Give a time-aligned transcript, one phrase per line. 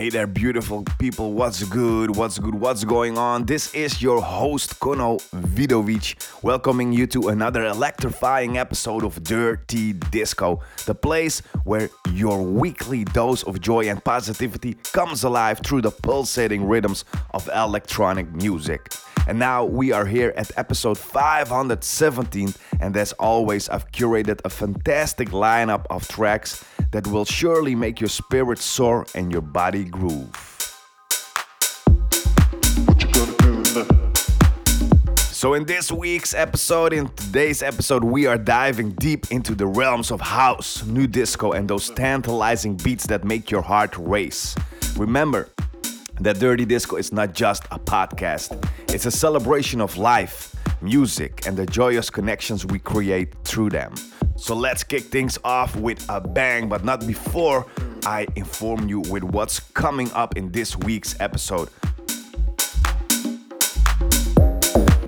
[0.00, 1.34] Hey there, beautiful people.
[1.34, 2.16] What's good?
[2.16, 2.54] What's good?
[2.54, 3.44] What's going on?
[3.44, 10.60] This is your host, Kono Vidovic, welcoming you to another electrifying episode of Dirty Disco,
[10.86, 16.66] the place where your weekly dose of joy and positivity comes alive through the pulsating
[16.66, 17.04] rhythms
[17.34, 18.80] of electronic music.
[19.26, 25.30] And now we are here at episode 517, and as always, I've curated a fantastic
[25.30, 30.34] lineup of tracks that will surely make your spirit soar and your body groove.
[35.40, 40.10] So, in this week's episode, in today's episode, we are diving deep into the realms
[40.10, 44.54] of house, new disco, and those tantalizing beats that make your heart race.
[44.98, 45.48] Remember
[46.20, 48.56] that Dirty Disco is not just a podcast,
[48.92, 53.94] it's a celebration of life, music, and the joyous connections we create through them.
[54.36, 57.66] So let's kick things off with a bang, but not before
[58.04, 61.68] I inform you with what's coming up in this week's episode.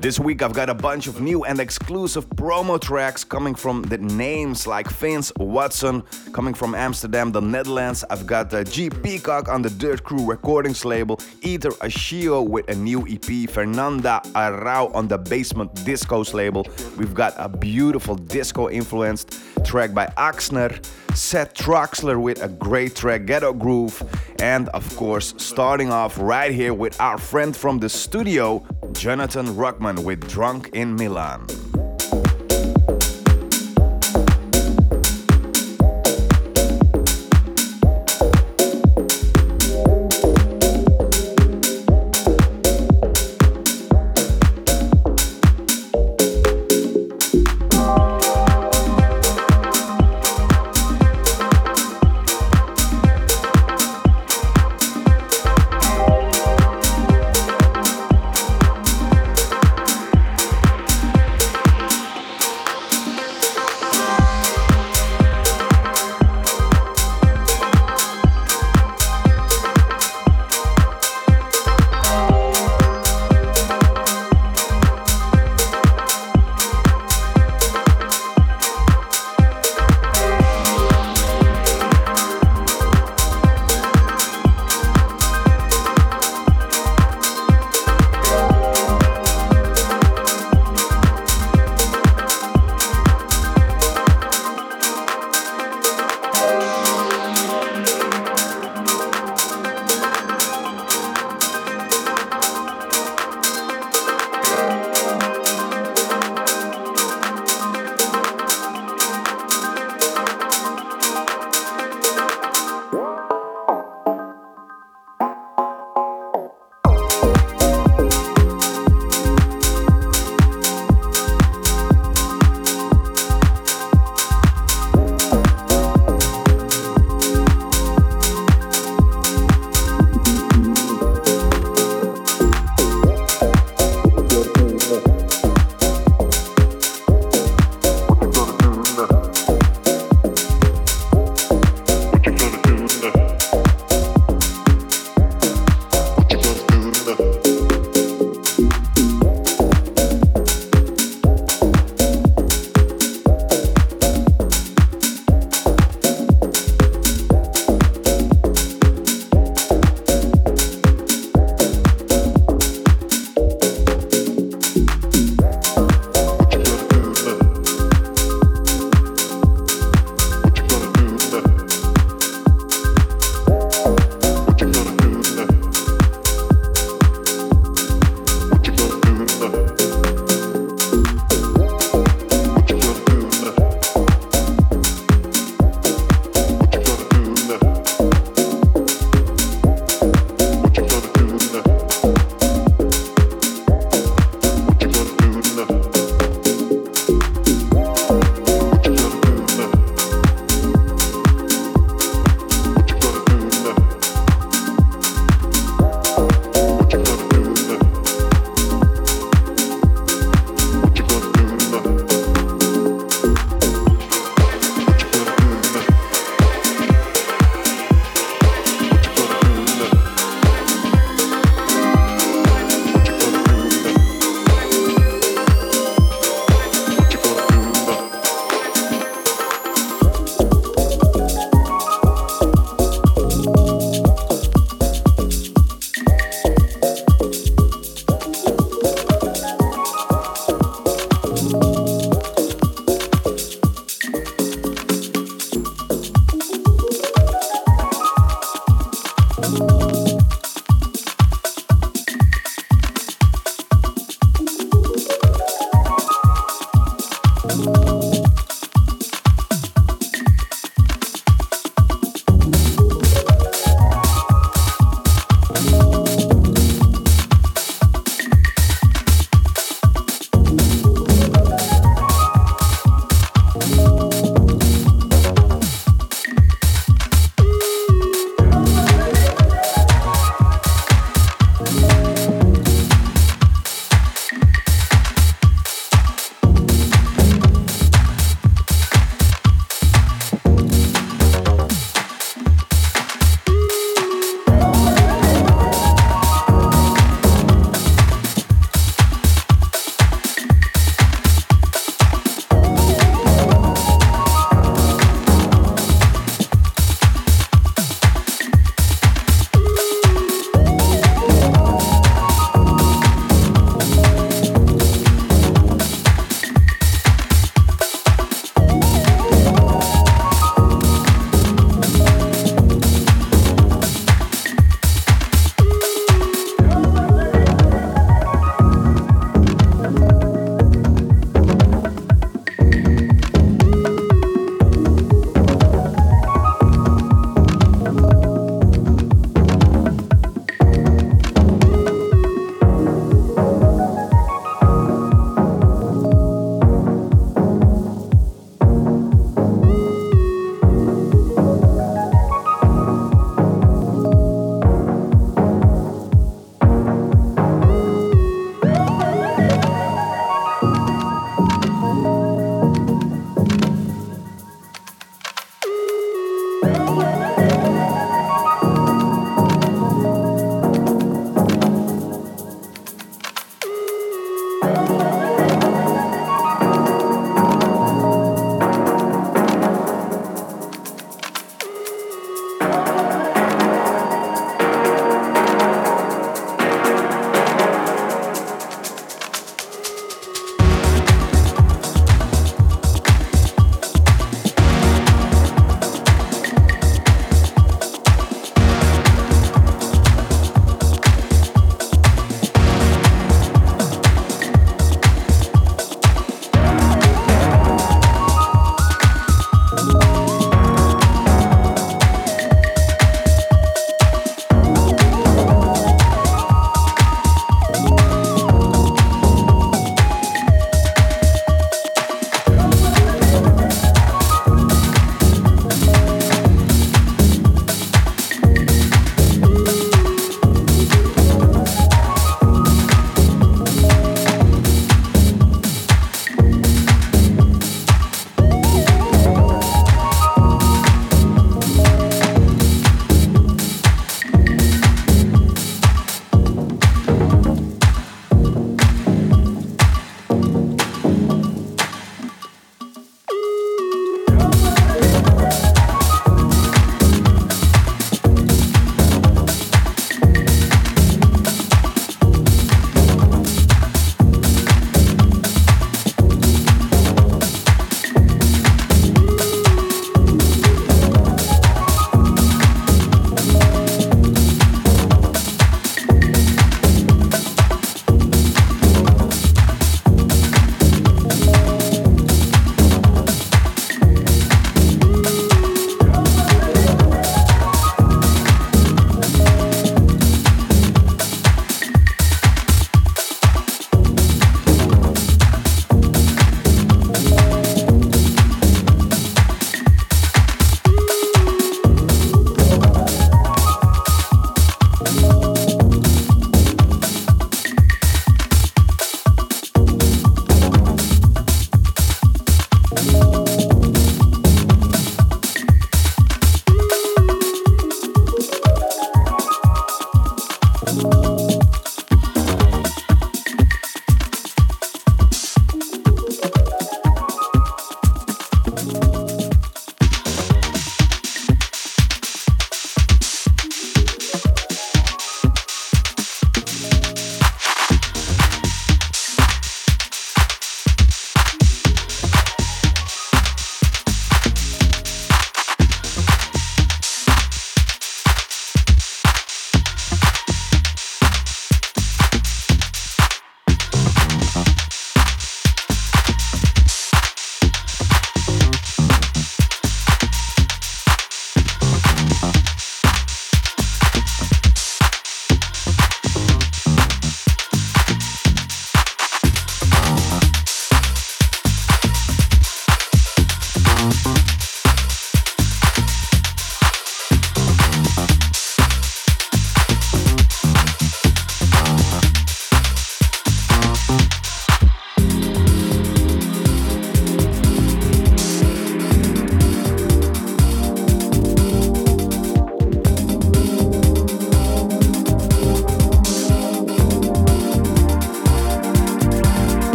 [0.00, 3.98] This week I've got a bunch of new and exclusive promo tracks coming from the
[3.98, 8.02] names like Vince Watson, coming from Amsterdam, the Netherlands.
[8.08, 12.74] I've got the G Peacock on the Dirt Crew Recordings label, Ether Ashio with a
[12.74, 16.66] new EP, Fernanda Arrau on the Basement Discos label.
[16.96, 20.82] We've got a beautiful disco influenced track by Axner,
[21.14, 24.02] Seth Troxler with a great track, Ghetto Groove,
[24.40, 29.89] and of course, starting off right here with our friend from the studio, Jonathan Ruckman
[29.98, 31.46] with Drunk in Milan.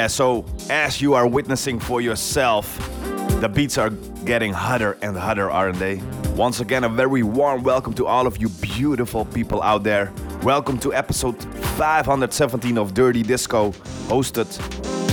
[0.00, 2.64] Yeah, so as you are witnessing for yourself,
[3.42, 3.90] the beats are
[4.24, 5.96] getting hotter and hotter, aren't they?
[6.34, 10.10] Once again, a very warm welcome to all of you beautiful people out there.
[10.42, 11.36] Welcome to episode
[11.76, 13.72] 517 of Dirty Disco,
[14.08, 14.46] hosted,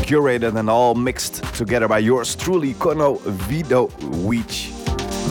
[0.06, 3.88] curated, and all mixed together by yours truly, Kono Vido
[4.24, 4.72] Weech.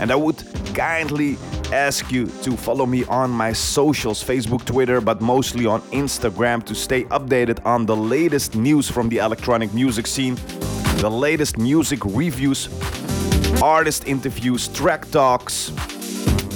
[0.02, 0.36] And I would
[0.74, 1.38] kindly
[1.72, 6.74] ask you to follow me on my socials Facebook, Twitter, but mostly on Instagram to
[6.74, 10.36] stay updated on the latest news from the electronic music scene,
[10.98, 12.68] the latest music reviews,
[13.62, 15.72] artist interviews, track talks,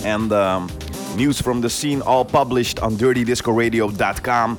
[0.05, 0.71] and um,
[1.17, 4.59] news from the scene, all published on dirtydiscoradio.com.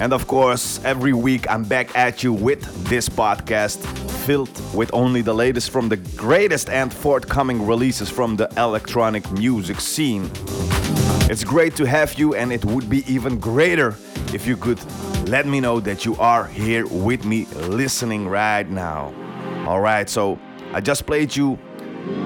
[0.00, 5.22] And of course, every week I'm back at you with this podcast filled with only
[5.22, 10.30] the latest from the greatest and forthcoming releases from the electronic music scene.
[11.30, 13.96] It's great to have you, and it would be even greater
[14.34, 14.80] if you could
[15.28, 19.14] let me know that you are here with me listening right now.
[19.66, 20.38] Alright, so
[20.72, 21.58] I just played you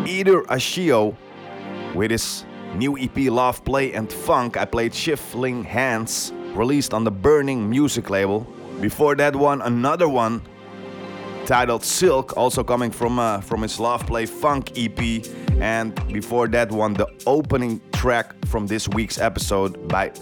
[0.06, 1.16] Either Ashio
[1.94, 4.56] with his new EP Love, Play and Funk.
[4.56, 8.46] I played Shifting Hands, released on the Burning Music label.
[8.80, 10.42] Before that one, another one
[11.46, 15.24] titled Silk, also coming from uh, from his Love Play Funk EP,
[15.60, 20.12] and before that one, the opening track from this week's episode by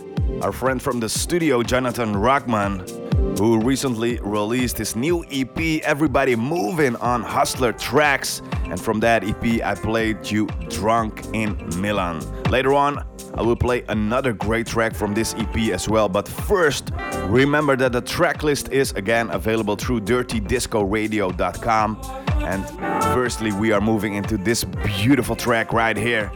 [0.42, 6.96] our friend from the studio, Jonathan Rockman, who recently released his new EP, Everybody Moving
[6.96, 12.20] on Hustler Tracks, and from that EP, I played you Drunk in Milan.
[12.50, 16.08] Later on, I will play another great track from this EP as well.
[16.08, 16.90] But first,
[17.26, 22.00] remember that the track list is again available through dirtydiscoradio.com.
[22.42, 22.68] And
[23.14, 26.30] firstly, we are moving into this beautiful track right here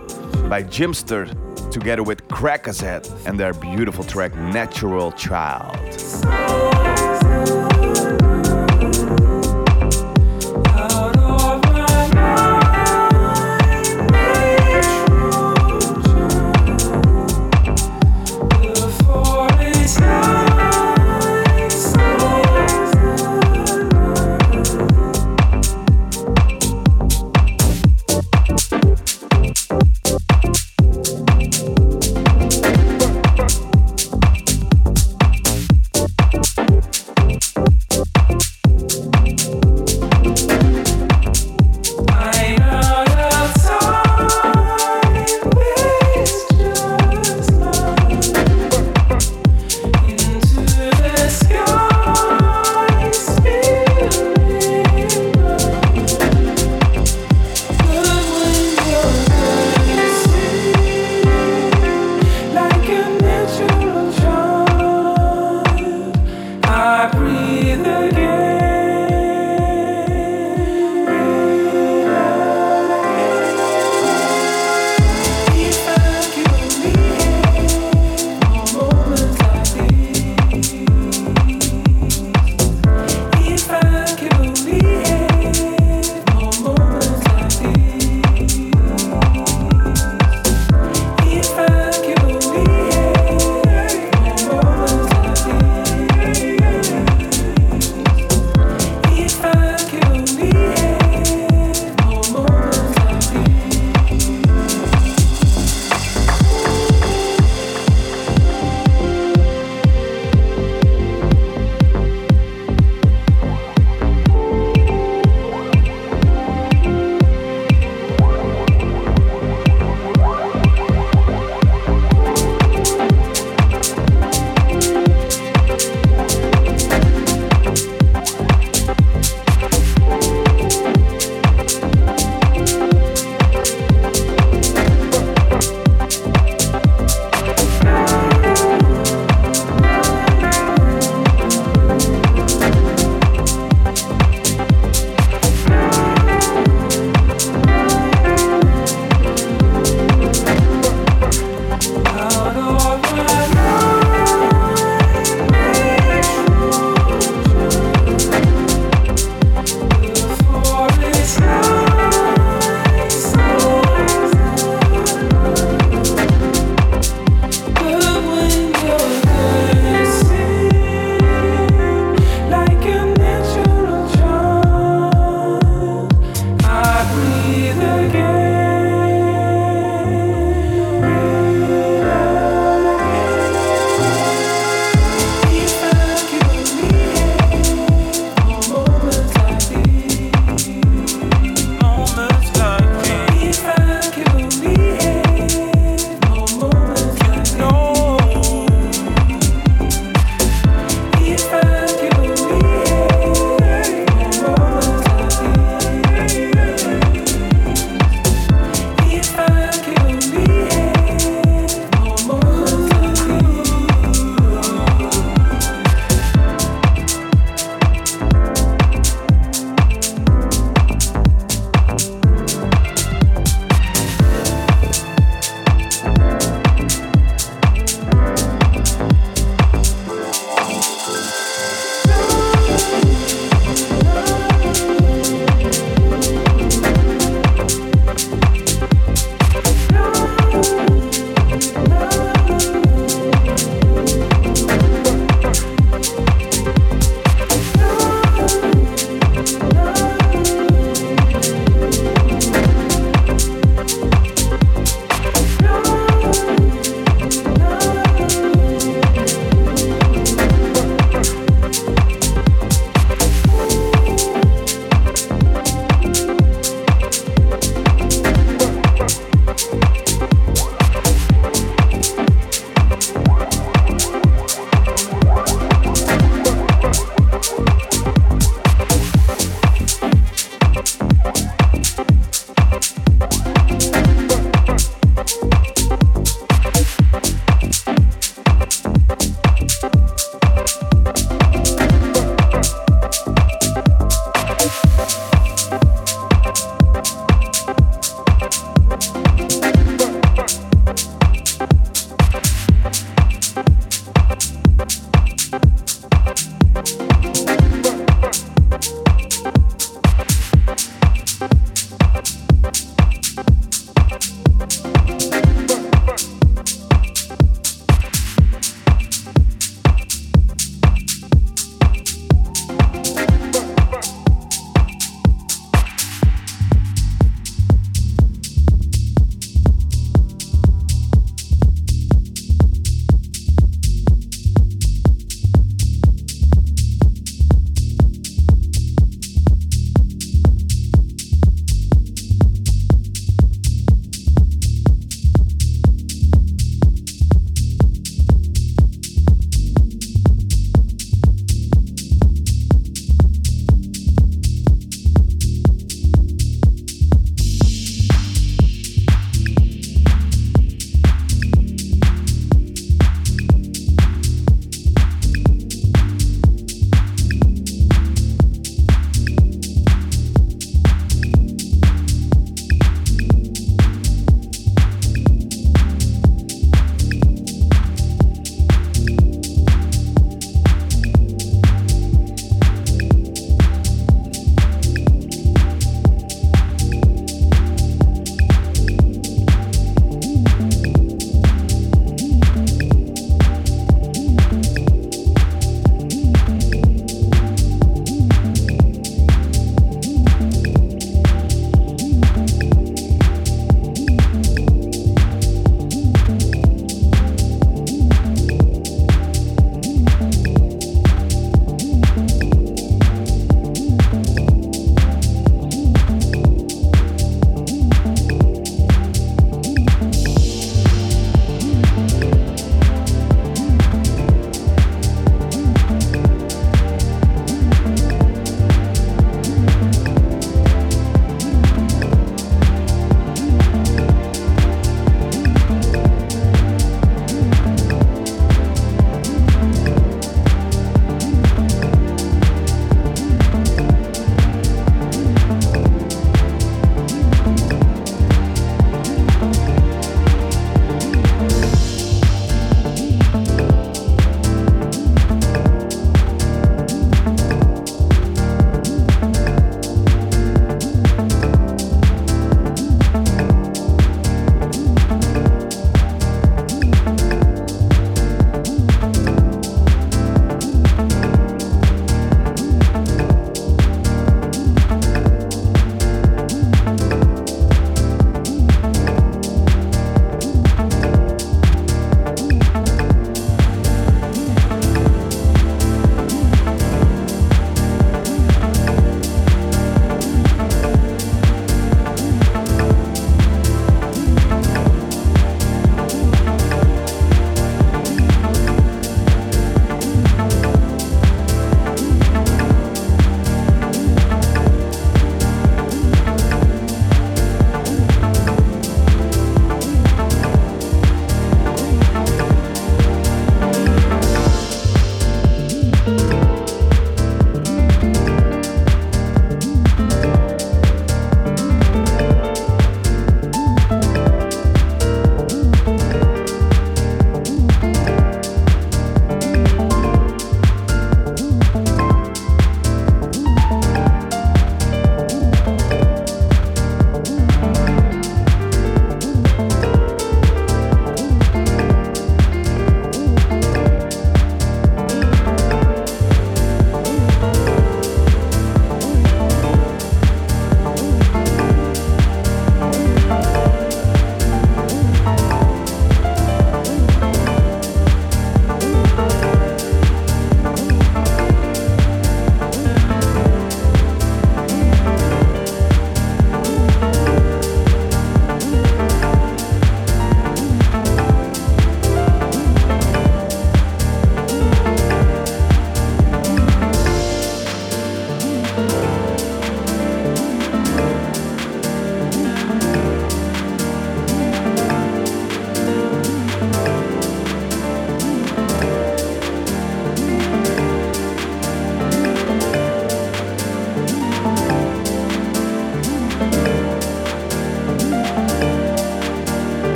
[0.49, 1.35] by Jimster
[1.71, 6.66] together with Crackazat and their beautiful track Natural Child.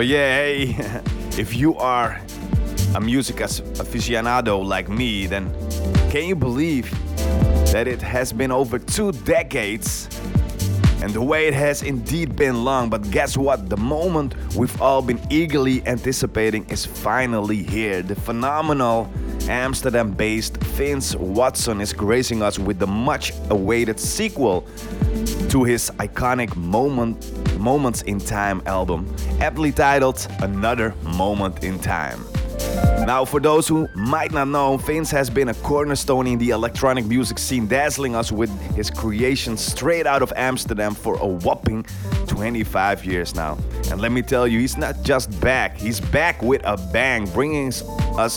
[0.00, 0.46] So, yeah,
[1.38, 2.18] if you are
[2.94, 5.52] a music aficionado like me, then
[6.10, 6.90] can you believe
[7.70, 10.08] that it has been over two decades?
[11.02, 13.68] And the way it has indeed been long, but guess what?
[13.68, 18.00] The moment we've all been eagerly anticipating is finally here.
[18.00, 19.06] The phenomenal
[19.50, 24.66] Amsterdam based Vince Watson is gracing us with the much awaited sequel
[25.50, 29.06] to his iconic moment, Moments in Time album,
[29.40, 32.24] aptly titled Another Moment in Time.
[33.06, 37.06] Now, for those who might not know, Vince has been a cornerstone in the electronic
[37.06, 41.84] music scene, dazzling us with his creations straight out of Amsterdam for a whopping
[42.26, 43.58] 25 years now.
[43.90, 47.72] And let me tell you, he's not just back, he's back with a bang, bringing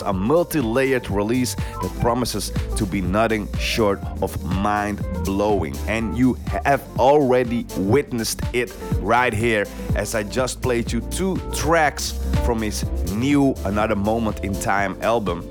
[0.02, 5.76] a multi layered release that promises to be nothing short of mind blowing.
[5.88, 6.34] And you
[6.64, 12.12] have already witnessed it right here as I just played you two tracks
[12.44, 15.48] from his new Another Moment in Time album.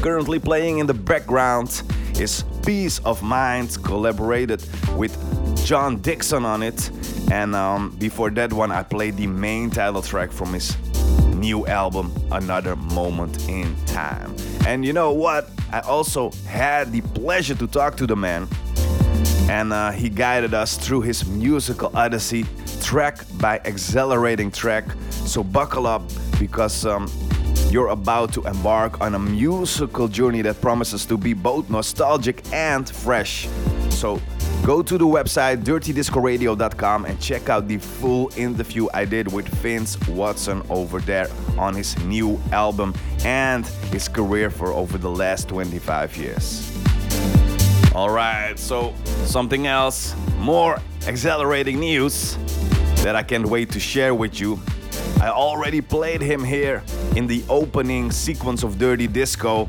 [0.00, 1.82] Currently playing in the background
[2.18, 4.64] is Peace of Mind, collaborated
[4.96, 5.16] with
[5.64, 6.90] John Dixon on it.
[7.30, 10.76] And um, before that one, I played the main title track from his
[11.44, 14.34] new album, Another Moment in Time.
[14.66, 15.50] And you know what?
[15.70, 18.48] I also had the pleasure to talk to the man,
[19.50, 22.46] and uh, he guided us through his musical odyssey,
[22.80, 24.84] track by accelerating track.
[25.10, 26.02] So buckle up
[26.40, 27.10] because um,
[27.68, 32.88] you're about to embark on a musical journey that promises to be both nostalgic and
[32.88, 33.48] fresh.
[33.90, 34.18] So
[34.64, 39.98] go to the website dirtydiscoradio.com and check out the full interview I did with Vince
[40.08, 46.16] Watson over there on his new album and his career for over the last 25
[46.16, 46.72] years.
[47.94, 48.94] Alright, so
[49.26, 52.38] something else, more accelerating news
[53.02, 54.58] that I can't wait to share with you.
[55.20, 56.82] I already played him here
[57.16, 59.68] in the opening sequence of Dirty Disco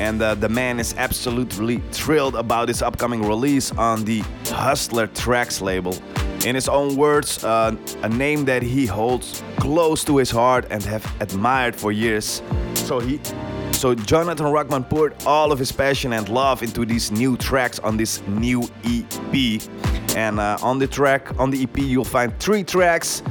[0.00, 5.60] and uh, the man is absolutely thrilled about his upcoming release on the Hustler Tracks
[5.60, 5.94] label.
[6.46, 10.82] In his own words, uh, a name that he holds close to his heart and
[10.84, 12.40] have admired for years.
[12.72, 13.20] So he
[13.72, 17.98] so Jonathan Rockman poured all of his passion and love into these new tracks on
[17.98, 19.60] this new EP.
[20.16, 23.22] And uh, on the track, on the EP, you'll find three tracks.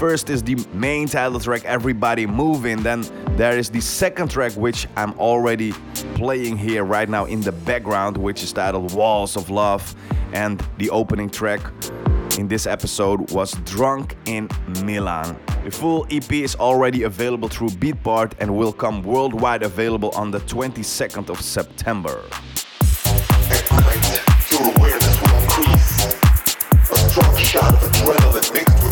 [0.00, 2.82] First is the main title track, Everybody Moving.
[2.82, 3.02] Then
[3.36, 5.72] there is the second track, which I'm already
[6.14, 9.94] playing here right now in the background, which is titled Walls of Love.
[10.32, 11.60] And the opening track
[12.38, 14.48] in this episode was Drunk in
[14.82, 15.38] Milan.
[15.64, 20.40] The full EP is already available through Beatport and will come worldwide available on the
[20.40, 22.24] 22nd of September.
[27.50, 28.89] Shot of adrenaline mixed with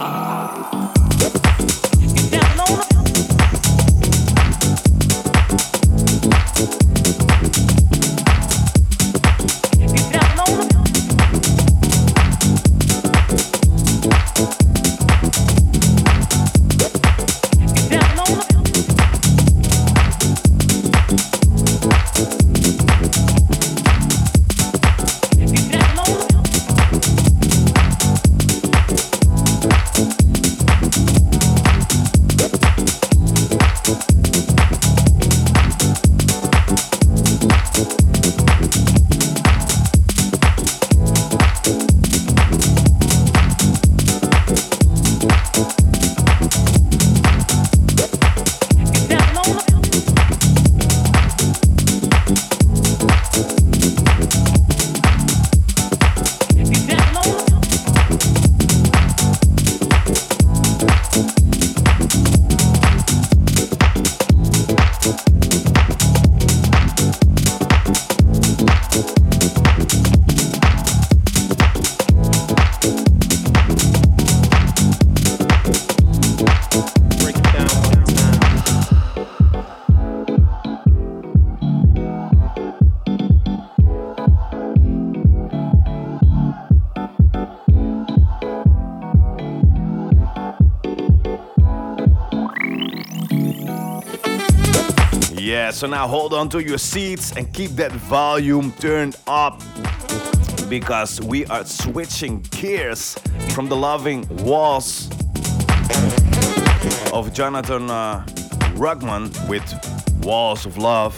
[0.00, 0.33] ああ
[95.74, 99.60] so now hold on to your seats and keep that volume turned up
[100.68, 103.18] because we are switching gears
[103.50, 105.10] from the loving walls
[107.12, 108.24] of Jonathan uh,
[108.76, 109.64] Rugman with
[110.24, 111.12] Walls of Love.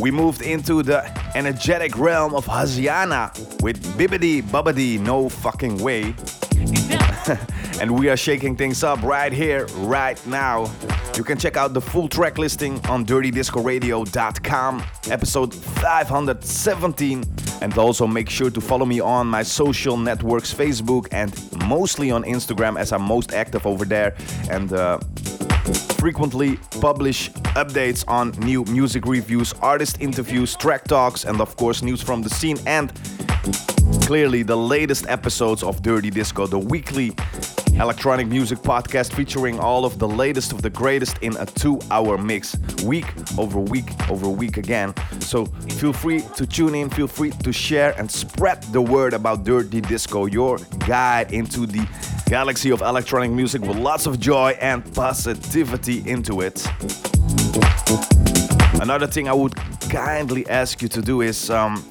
[0.00, 1.02] We moved into the
[1.36, 6.14] energetic realm of Haziana with Bibbidi Bubbidi No Fucking Way.
[7.80, 10.70] and we are shaking things up right here, right now.
[11.16, 17.24] You can check out the full track listing on dirtydiscoradio.com, episode 517.
[17.60, 21.30] And also make sure to follow me on my social networks, Facebook and
[21.68, 24.16] mostly on Instagram, as I'm most active over there.
[24.50, 24.98] And uh,
[25.98, 32.02] frequently publish updates on new music reviews, artist interviews, track talks, and of course, news
[32.02, 32.56] from the scene.
[32.66, 32.90] And
[34.06, 37.14] clearly, the latest episodes of Dirty Disco, the weekly
[37.80, 42.18] electronic music podcast featuring all of the latest of the greatest in a two hour
[42.18, 43.06] mix, week
[43.38, 44.94] over week over week again.
[45.20, 45.46] So
[45.80, 49.80] feel free to tune in, feel free to share and spread the word about Dirty
[49.80, 51.86] Disco, your guide into the
[52.26, 56.66] galaxy of electronic music with lots of joy and positivity into it.
[58.80, 59.54] Another thing I would
[59.90, 61.84] kindly ask you to do is um,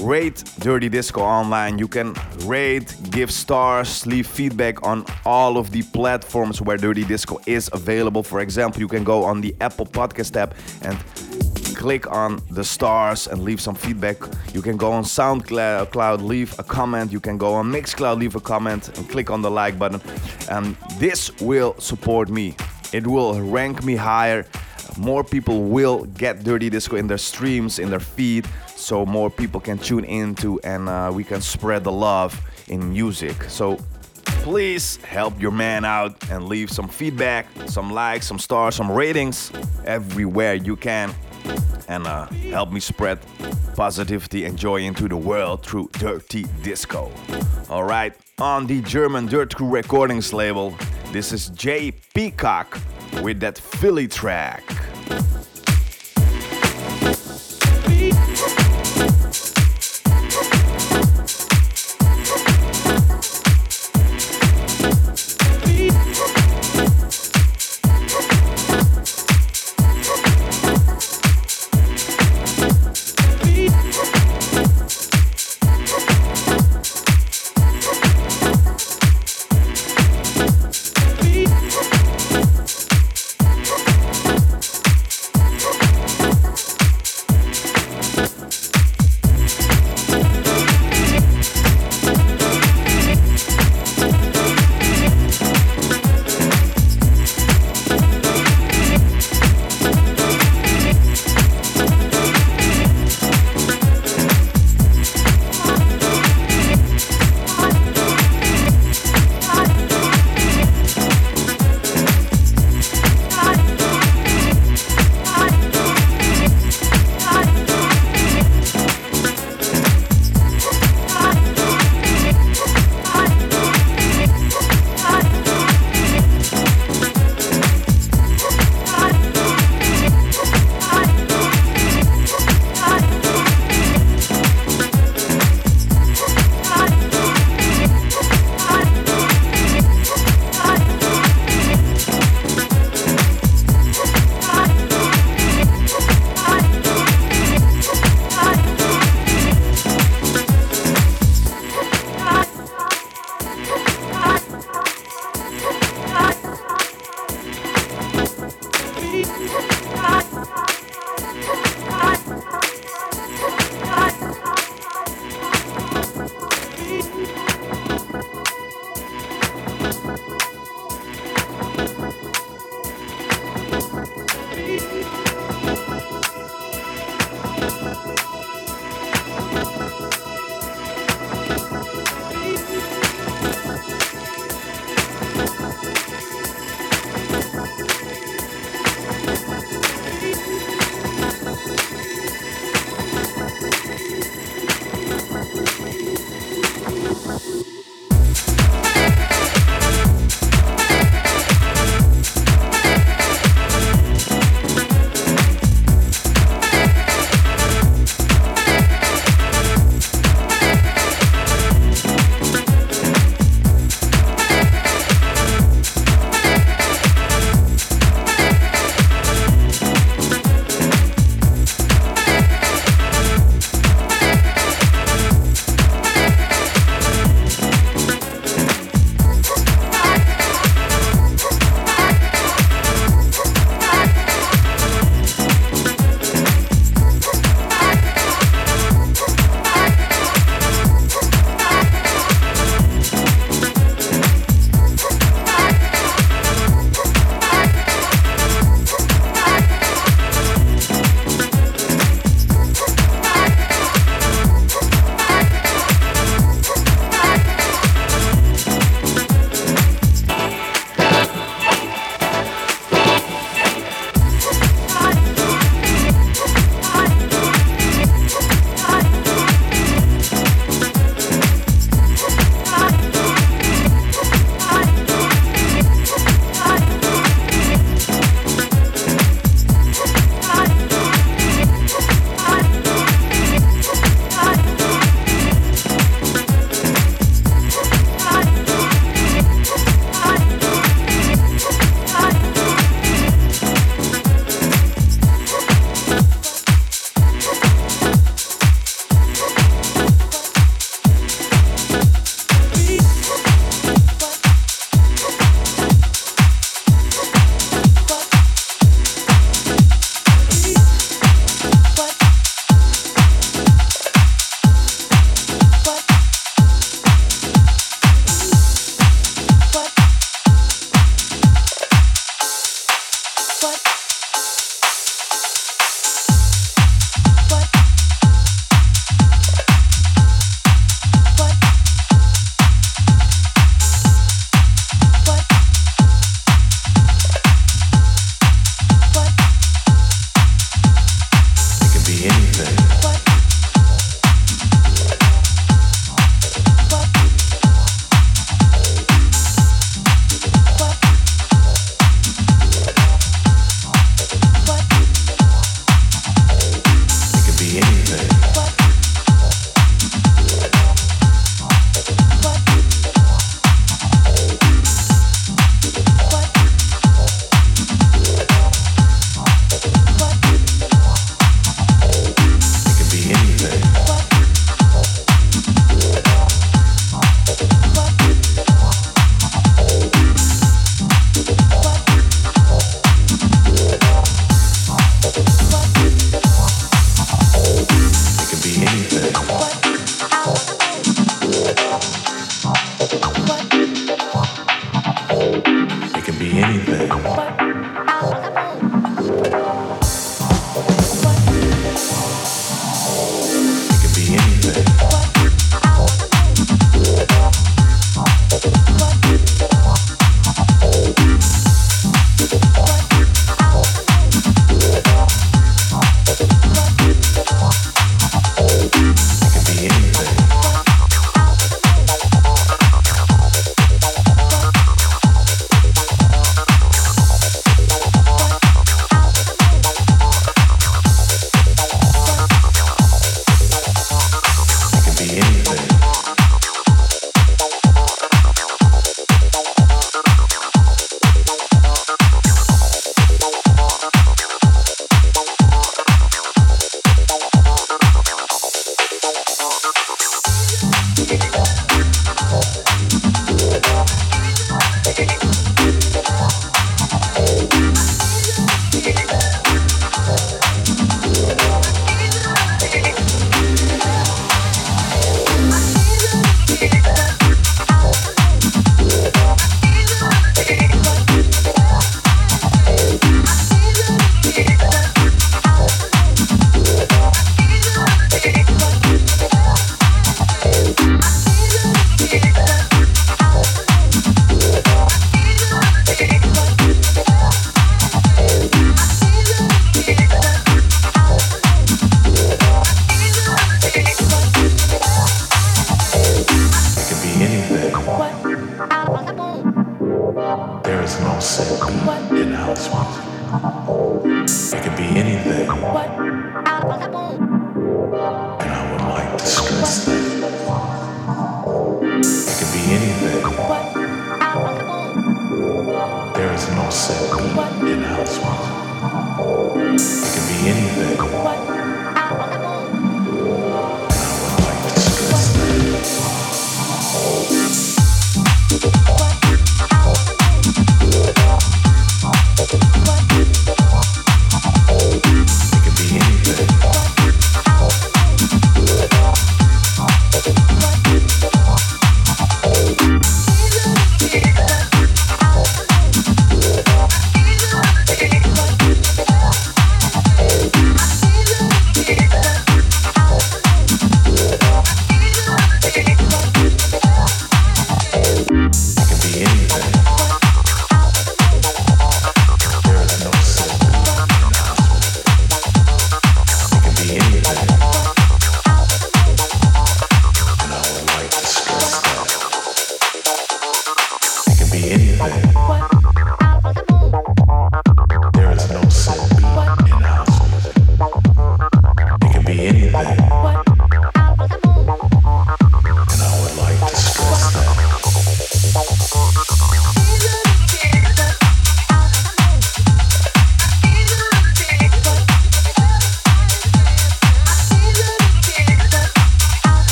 [0.00, 1.78] rate Dirty Disco online.
[1.78, 7.40] You can rate, give stars, leave feedback on all of the platforms where Dirty Disco
[7.46, 8.22] is available.
[8.22, 10.98] For example, you can go on the Apple Podcast app and
[11.76, 14.16] click on the stars and leave some feedback.
[14.52, 17.12] You can go on SoundCloud, leave a comment.
[17.12, 20.00] You can go on Mixcloud, leave a comment and click on the like button.
[20.50, 22.54] And this will support me.
[22.92, 24.44] It will rank me higher.
[24.98, 28.46] More people will get Dirty Disco in their streams, in their feed,
[28.80, 33.44] so more people can tune into and uh, we can spread the love in music.
[33.44, 33.78] So
[34.42, 39.52] please help your man out and leave some feedback, some likes, some stars, some ratings
[39.84, 41.14] everywhere you can.
[41.88, 43.18] And uh, help me spread
[43.74, 47.10] positivity and joy into the world through Dirty Disco.
[47.68, 50.74] Alright, on the German Dirt Crew Recordings label,
[51.12, 52.78] this is Jay Peacock
[53.22, 54.62] with that Philly track.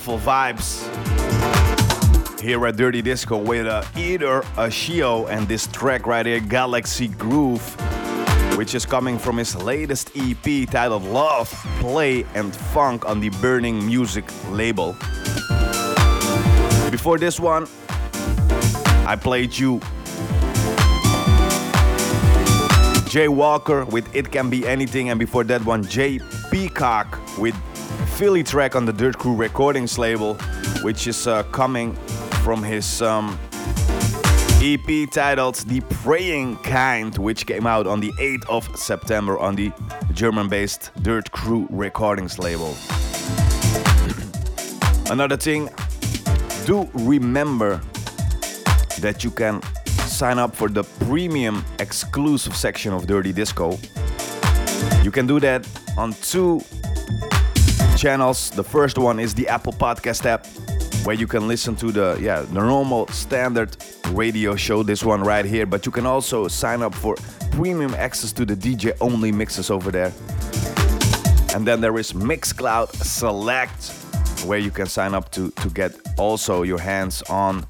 [0.00, 0.80] Beautiful vibes
[2.40, 7.60] here at Dirty Disco with uh, Either Ashio and this track right here, Galaxy Groove,
[8.56, 13.84] which is coming from his latest EP titled Love, Play and Funk on the Burning
[13.84, 14.92] Music label.
[16.90, 17.68] Before this one,
[19.04, 19.82] I played you
[23.10, 26.20] Jay Walker with It Can Be Anything, and before that one, Jay
[26.50, 27.54] Peacock with
[28.20, 30.34] Philly track on the Dirt Crew Recordings label,
[30.82, 31.94] which is uh, coming
[32.44, 33.38] from his um,
[34.60, 39.72] EP titled The Praying Kind, which came out on the 8th of September on the
[40.12, 42.76] German based Dirt Crew Recordings label.
[45.10, 45.70] Another thing,
[46.66, 47.80] do remember
[49.00, 49.62] that you can
[50.04, 53.78] sign up for the premium exclusive section of Dirty Disco.
[55.02, 55.66] You can do that
[55.96, 56.60] on two
[58.00, 58.50] channels.
[58.50, 60.46] The first one is the Apple Podcast app,
[61.04, 63.76] where you can listen to the yeah the normal standard
[64.12, 64.82] radio show.
[64.82, 67.14] This one right here, but you can also sign up for
[67.52, 70.12] premium access to the DJ only mixes over there.
[71.54, 73.92] And then there is Mixcloud Select,
[74.46, 77.66] where you can sign up to to get also your hands on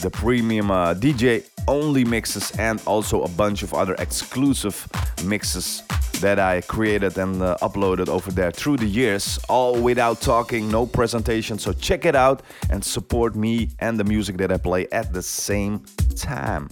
[0.00, 4.88] the premium uh, DJ only mixes and also a bunch of other exclusive
[5.24, 5.82] mixes
[6.20, 10.86] that I created and uh, uploaded over there through the years, all without talking, no
[10.86, 11.58] presentation.
[11.58, 15.22] So check it out and support me and the music that I play at the
[15.22, 15.84] same
[16.16, 16.68] time.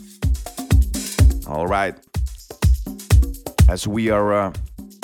[1.46, 1.94] All right.
[3.68, 4.52] As we are uh,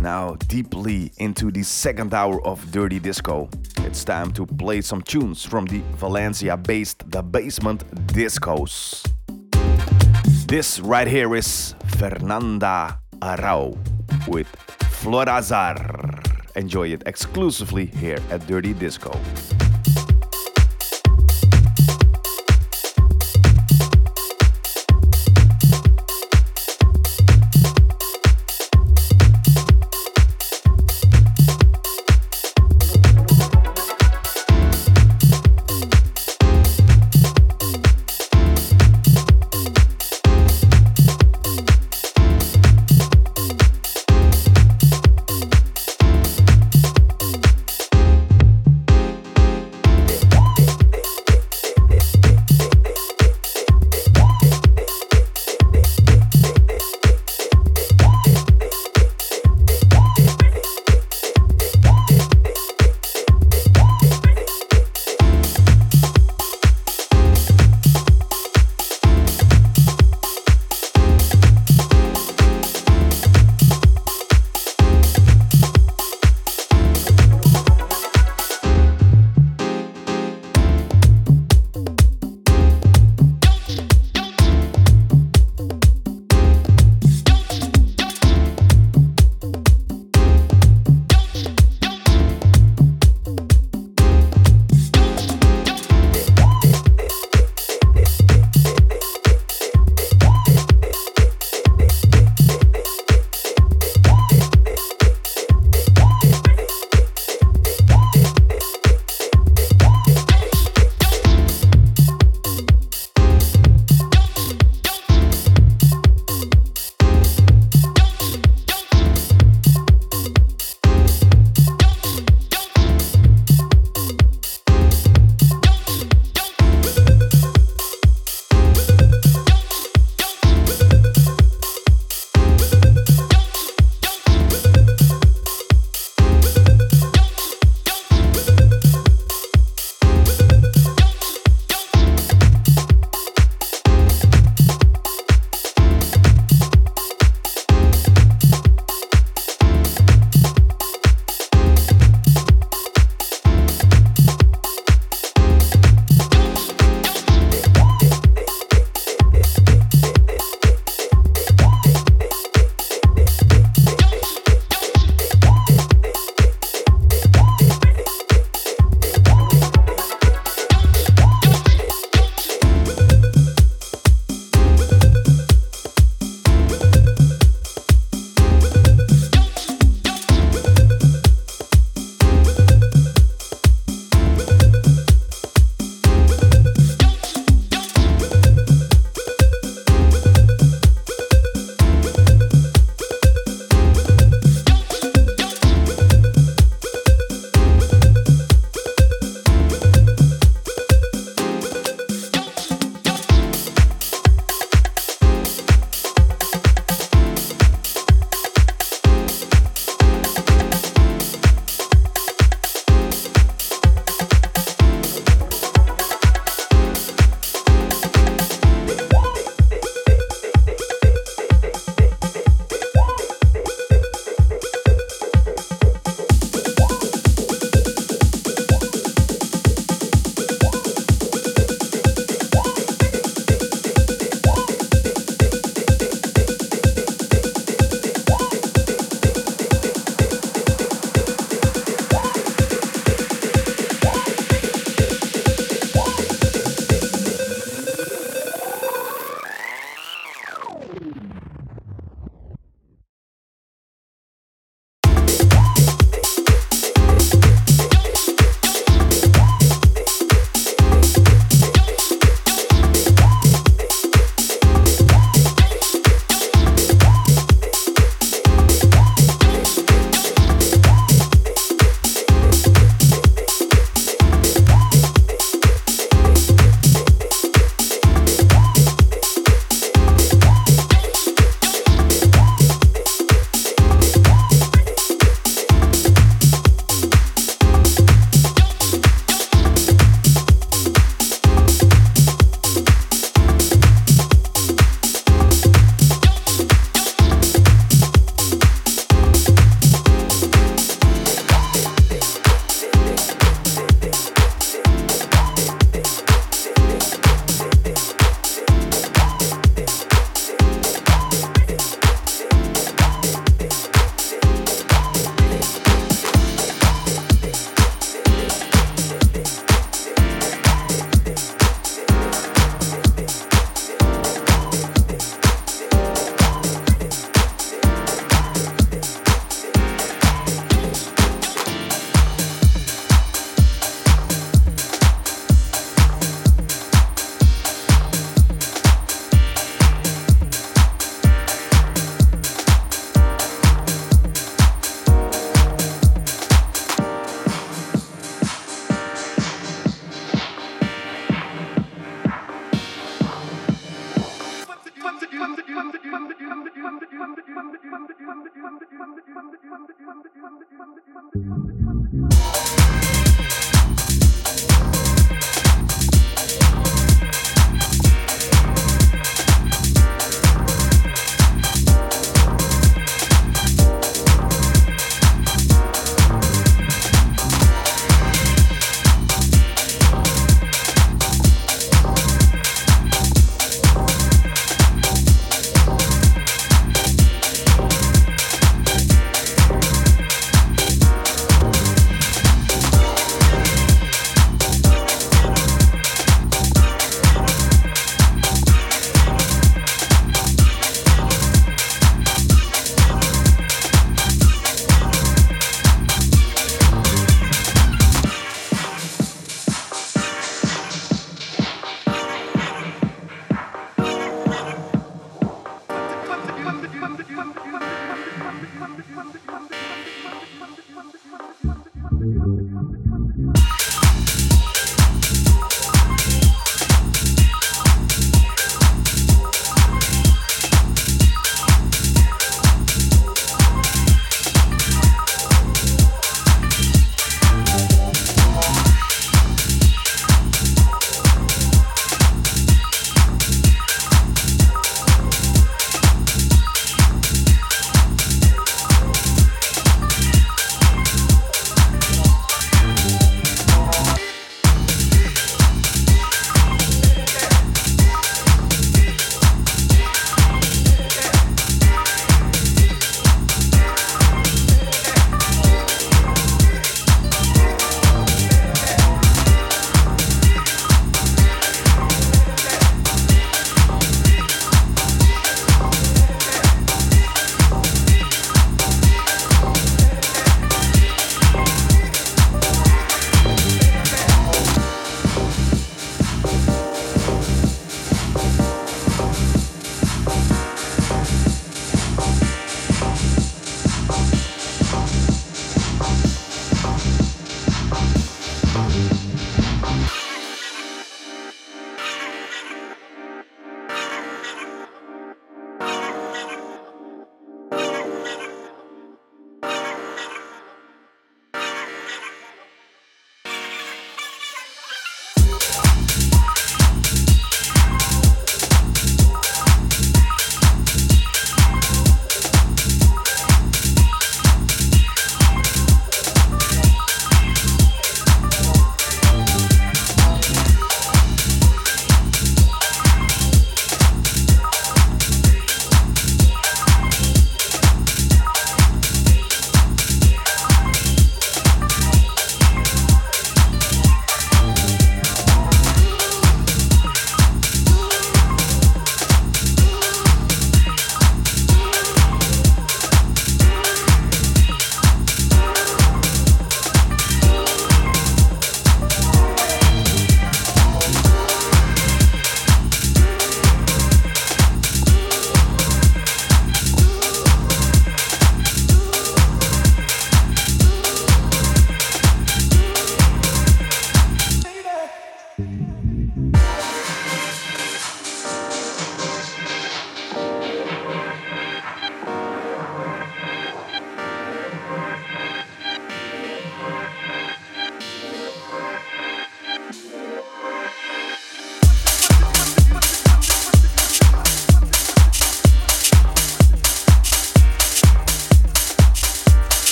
[0.00, 5.44] now deeply into the second hour of Dirty Disco, it's time to play some tunes
[5.44, 9.06] from the Valencia based The Basement Discos.
[10.46, 13.76] This right here is Fernanda Arrau
[14.28, 14.46] with
[15.02, 15.74] Florazar.
[16.54, 19.10] Enjoy it exclusively here at Dirty Disco.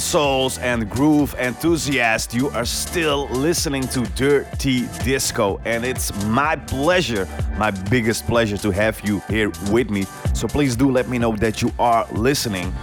[0.00, 7.28] Souls and groove enthusiasts, you are still listening to Dirty Disco, and it's my pleasure,
[7.56, 10.04] my biggest pleasure to have you here with me.
[10.34, 12.74] So please do let me know that you are listening.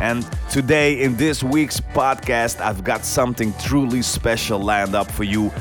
[0.00, 5.52] And today, in this week's podcast, I've got something truly special lined up for you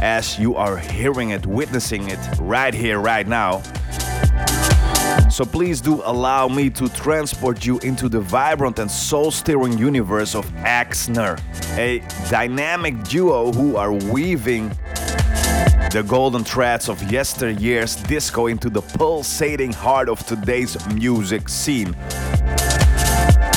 [0.00, 3.62] as you are hearing it, witnessing it right here, right now.
[5.30, 10.34] So please do allow me to transport you into the vibrant and soul stirring universe
[10.34, 11.38] of Axner,
[11.76, 14.70] a dynamic duo who are weaving
[15.90, 21.94] the golden threads of yesteryear's disco into the pulsating heart of today's music scene.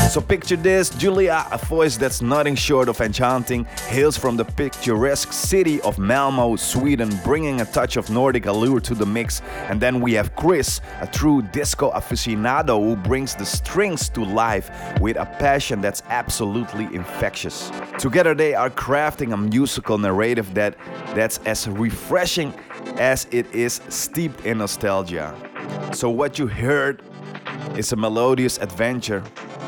[0.10, 5.32] So picture this Julia, a voice that's nothing short of enchanting, hails from the picturesque
[5.32, 9.42] city of Malmo, Sweden, bringing a touch of Nordic allure to the mix.
[9.70, 14.70] And then we have Chris, a true disco aficionado who brings the strings to life
[15.00, 17.72] with a passion that's absolutely infectious.
[17.98, 20.76] Together they are crafting a musical narrative that
[21.16, 22.54] that's as refreshing
[22.98, 25.36] as it is steeped in nostalgia.
[25.94, 27.02] So what you heard
[27.78, 29.22] is a melodious adventure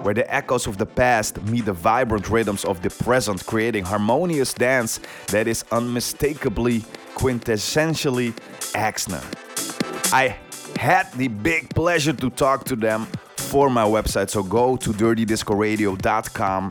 [0.03, 4.53] where the echoes of the past meet the vibrant rhythms of the present, creating harmonious
[4.53, 6.79] dance that is unmistakably,
[7.15, 8.33] quintessentially
[8.73, 9.23] Axner.
[10.13, 10.35] I
[10.77, 13.07] had the big pleasure to talk to them
[13.37, 16.69] for my website, so go to dirtydiscoradio.com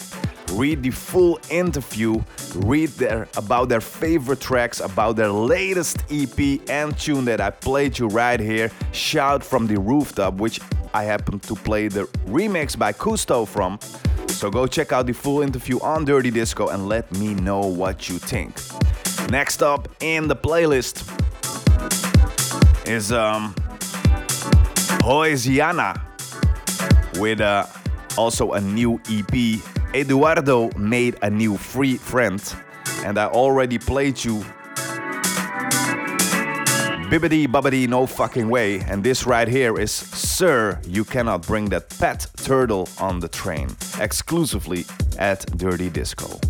[0.53, 2.23] read the full interview,
[2.57, 7.99] read their about their favorite tracks, about their latest EP and tune that I played
[7.99, 10.61] you right here, Shout from the Rooftop, which
[10.95, 13.79] I happen to play the remix by Kusto from.
[14.29, 18.09] So go check out the full interview on Dirty Disco and let me know what
[18.09, 18.55] you think.
[19.31, 21.09] Next up in the playlist
[22.87, 23.55] is um
[25.03, 26.01] Hoysiana
[27.19, 27.67] with uh,
[28.17, 29.72] also a new EP.
[29.95, 32.43] Eduardo made a new free friend,
[33.05, 34.43] and I already played you
[37.11, 41.91] Bibbidi Bobbidi No Fucking Way, and this right here is Sir, You Cannot Bring That
[41.99, 43.69] Pet Turtle on the Train,
[44.01, 44.87] exclusively
[45.19, 46.41] at Dirty Disco.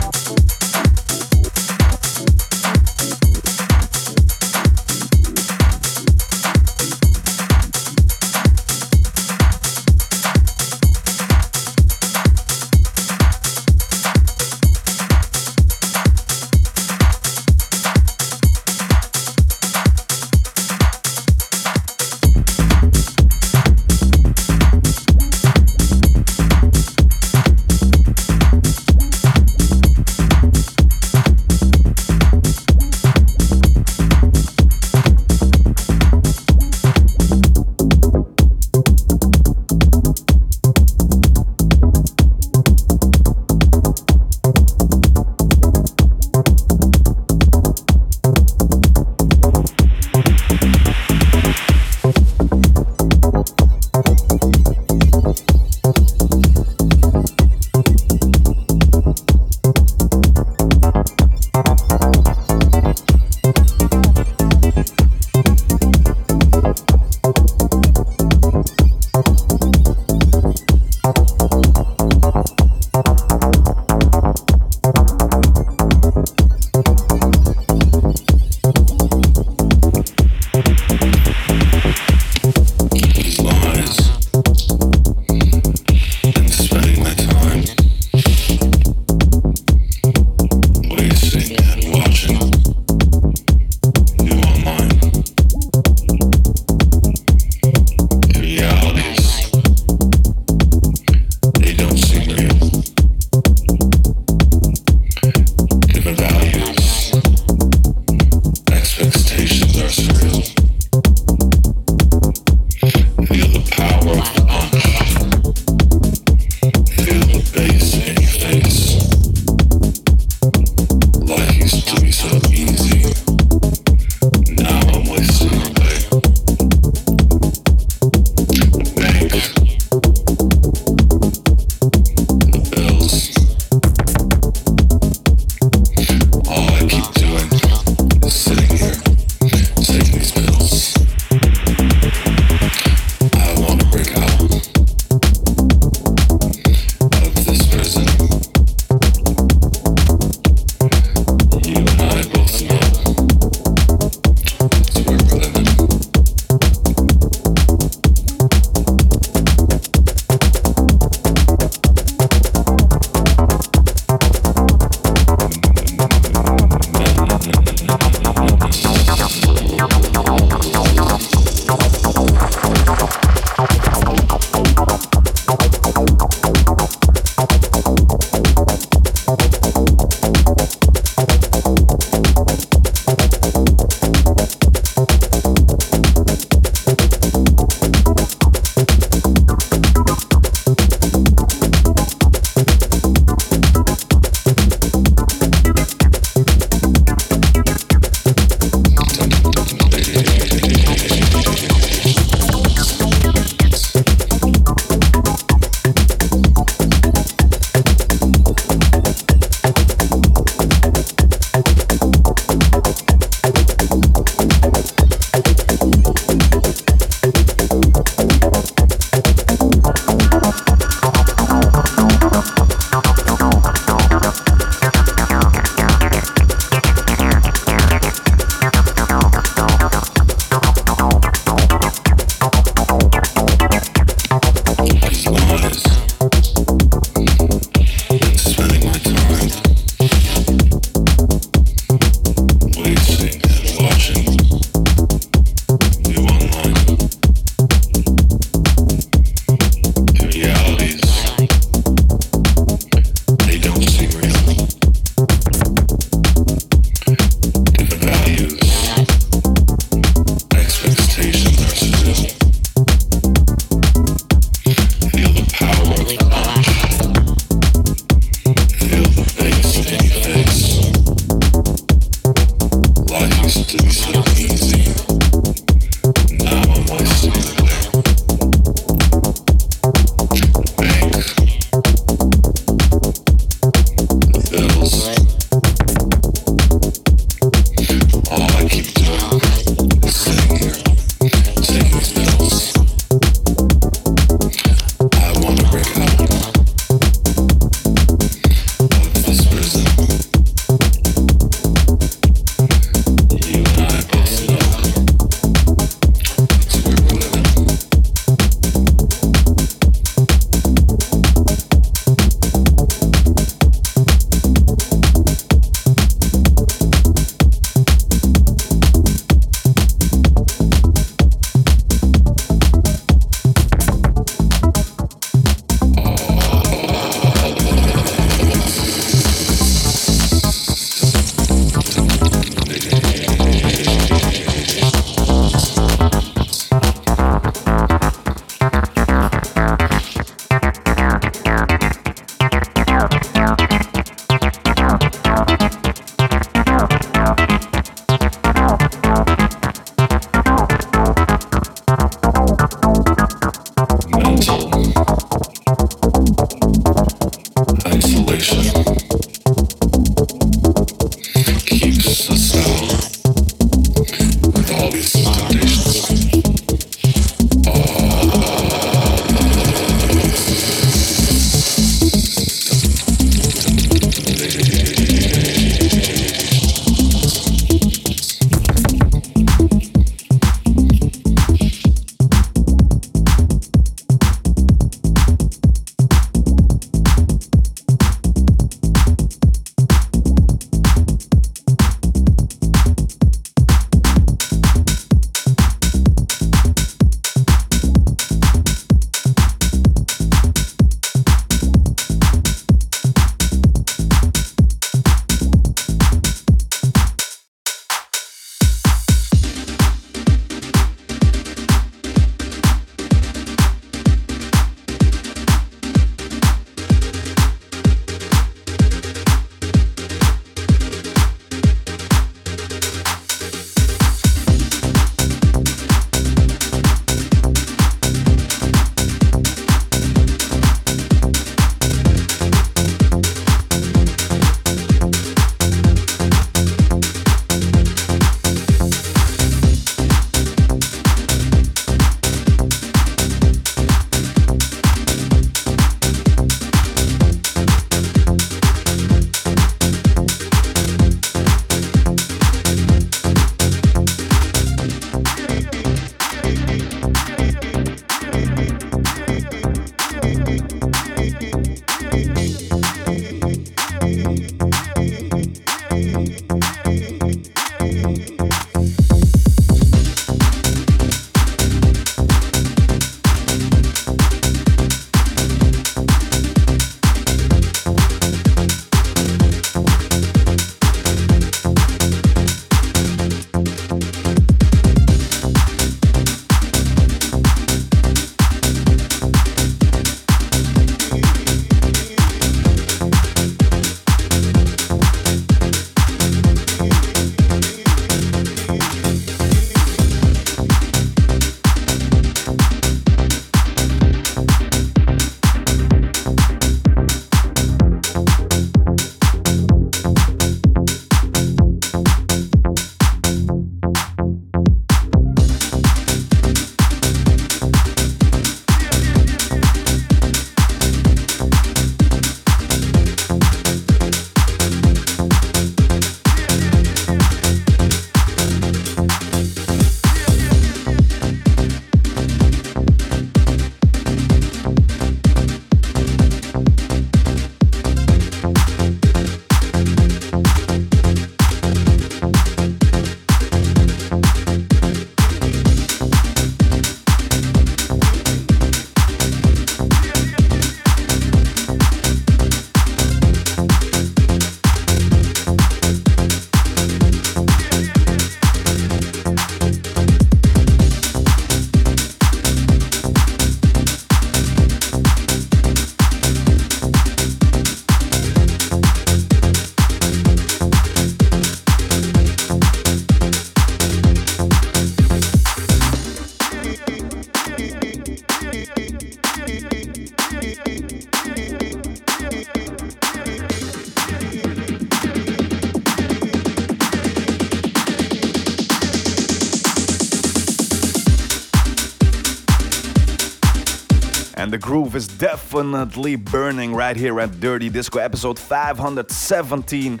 [594.62, 597.98] Groove is definitely burning right here at Dirty Disco.
[597.98, 600.00] Episode 517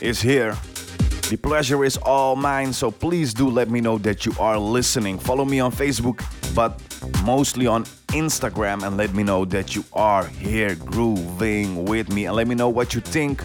[0.00, 0.56] is here.
[1.28, 5.18] The pleasure is all mine, so please do let me know that you are listening.
[5.18, 6.24] Follow me on Facebook,
[6.54, 6.80] but
[7.22, 12.24] mostly on Instagram, and let me know that you are here grooving with me.
[12.24, 13.42] And let me know what you think,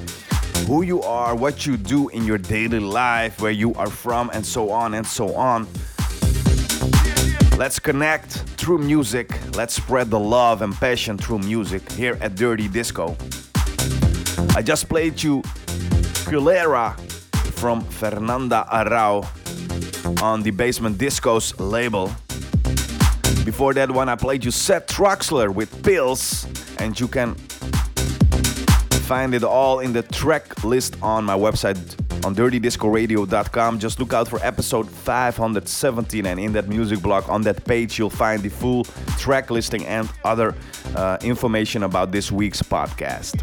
[0.68, 4.46] who you are, what you do in your daily life, where you are from, and
[4.46, 5.68] so on and so on.
[7.58, 9.32] Let's connect through music.
[9.56, 13.16] Let's spread the love and passion through music here at Dirty Disco.
[14.56, 15.42] I just played you
[16.28, 17.00] Culera
[17.54, 19.24] from Fernanda Arrau
[20.22, 22.08] on the Basement Discos label.
[23.46, 26.46] Before that one, I played you Seth Troxler with Pills,
[26.80, 27.36] and you can
[29.08, 33.80] find it all in the track list on my website on dirtydiscoradio.com.
[33.80, 38.10] Just look out for episode 517, and in that music block on that page, you'll
[38.10, 38.84] find the full
[39.20, 40.56] track listing and other
[40.96, 43.36] uh, information about this week's podcast.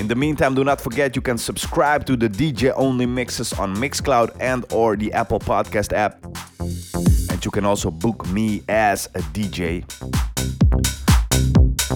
[0.00, 3.74] In the meantime, do not forget you can subscribe to the DJ only mixes on
[3.76, 6.24] Mixcloud and or the Apple Podcast app.
[7.30, 9.84] And you can also book me as a DJ.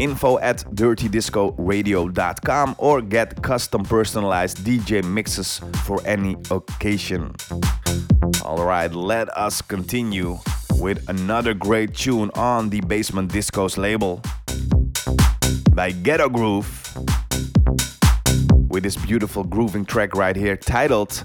[0.03, 7.33] Info at dirtydiscoradio.com or get custom personalized DJ mixes for any occasion.
[8.43, 10.39] Alright, let us continue
[10.81, 14.21] with another great tune on the Basement Discos label
[15.71, 16.67] by Ghetto Groove
[18.71, 21.23] with this beautiful grooving track right here titled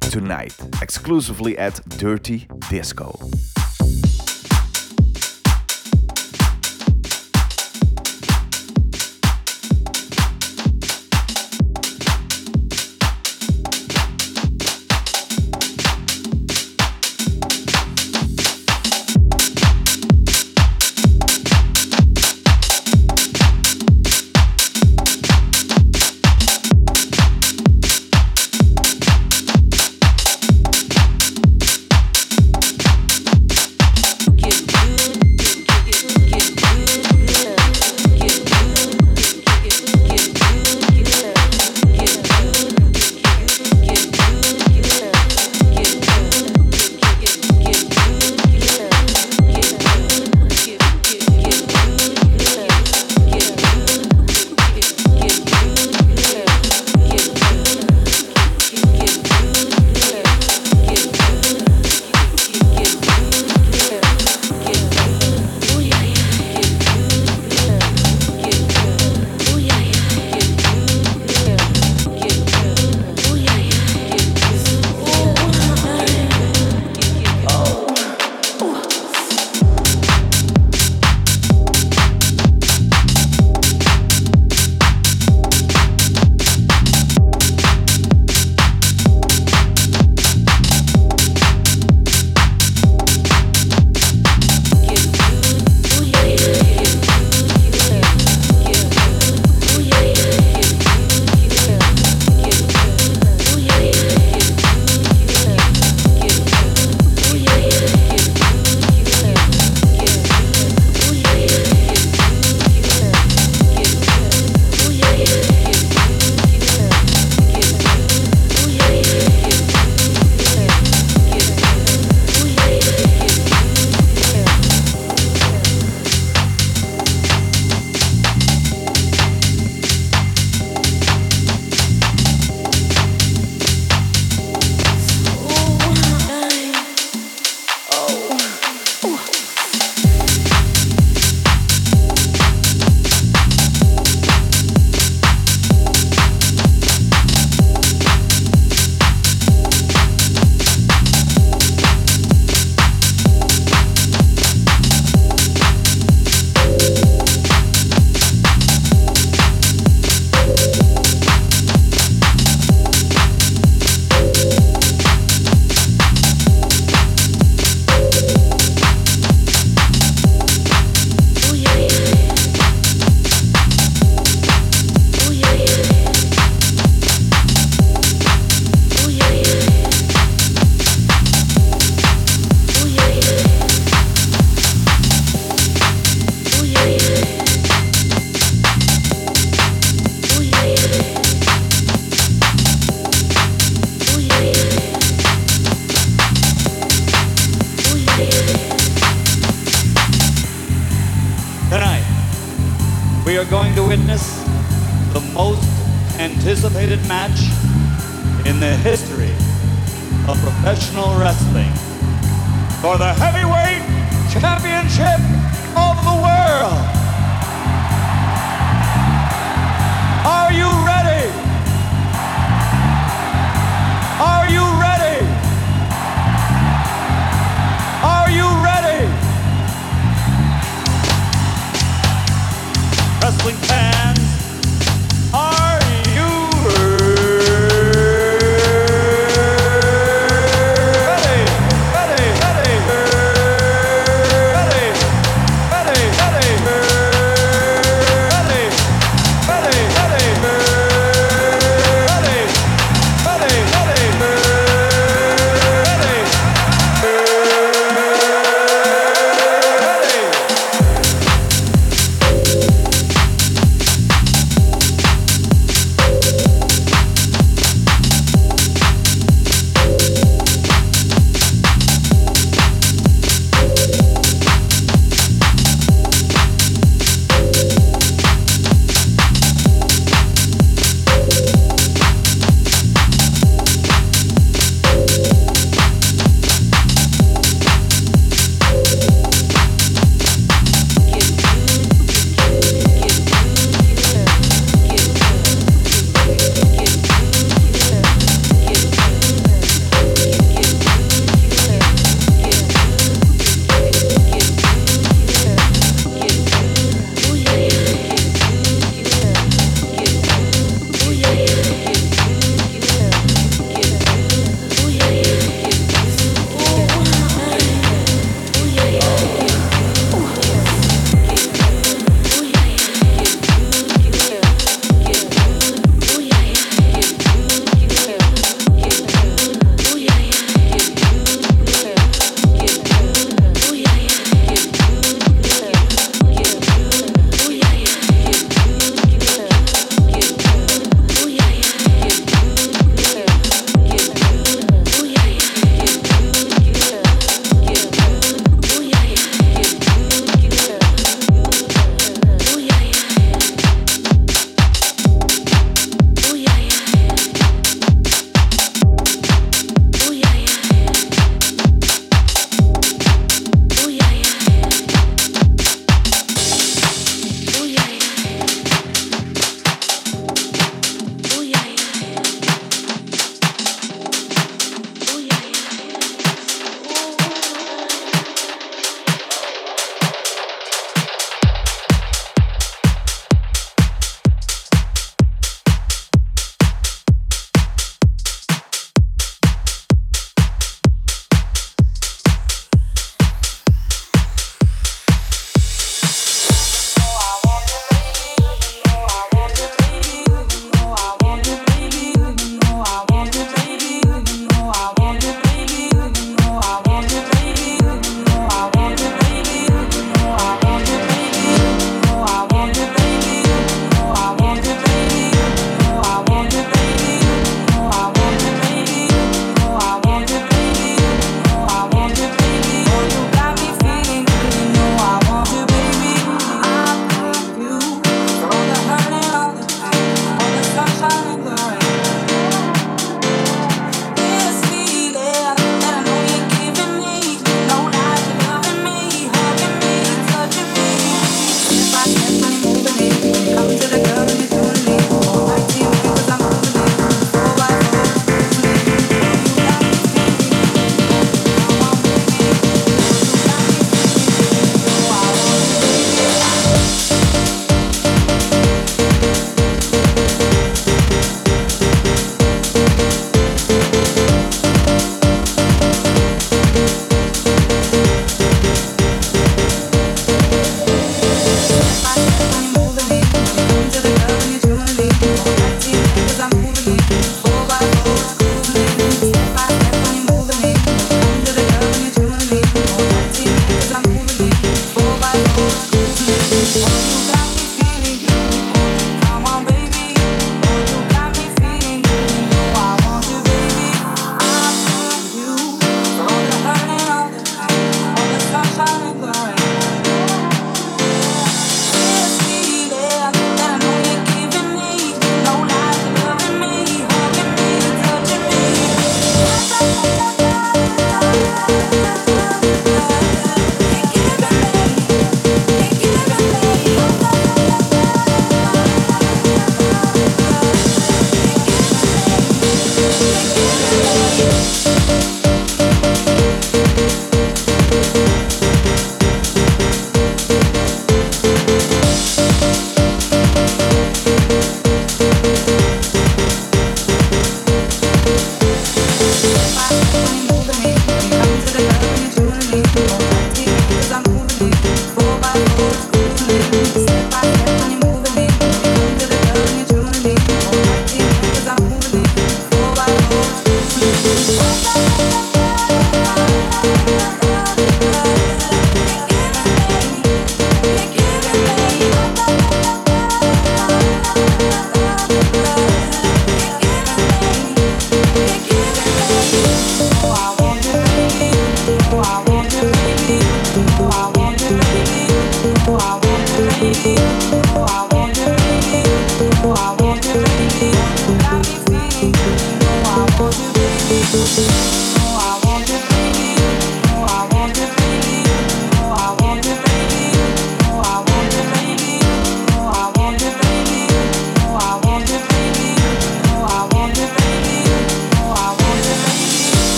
[0.00, 3.20] Tonight, exclusively at Dirty Disco.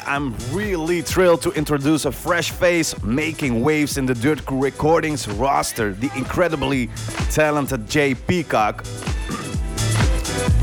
[0.00, 5.28] I'm really thrilled to introduce a fresh face making waves in the Dirt Crew Recordings
[5.28, 6.88] roster, the incredibly
[7.30, 8.84] talented Jay Peacock.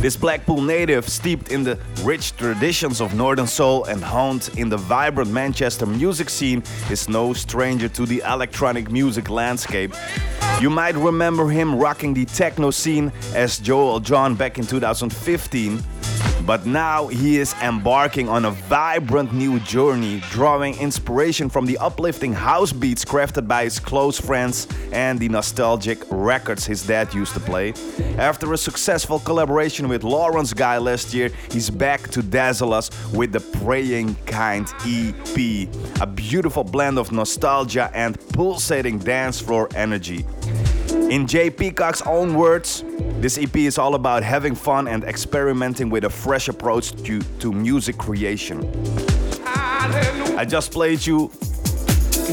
[0.02, 4.78] This Blackpool native, steeped in the rich traditions of Northern Soul and honed in the
[4.78, 9.94] vibrant Manchester music scene, is no stranger to the electronic music landscape.
[10.62, 15.84] You might remember him rocking the techno scene as Joel John back in 2015.
[16.46, 22.34] But now he is embarking on a vibrant new journey, drawing inspiration from the uplifting
[22.34, 27.40] house beats crafted by his close friends and the nostalgic records his dad used to
[27.40, 27.74] play.
[28.18, 33.32] After a successful collaboration with Laurence Guy last year, he's back to dazzle us with
[33.32, 35.68] the Praying Kind EP,
[36.02, 40.26] a beautiful blend of nostalgia and pulsating dance floor energy.
[41.10, 42.84] In Jay Peacock's own words,
[43.20, 47.52] this EP is all about having fun and experimenting with a fresh approach to, to
[47.52, 48.60] music creation.
[49.44, 51.32] I just played you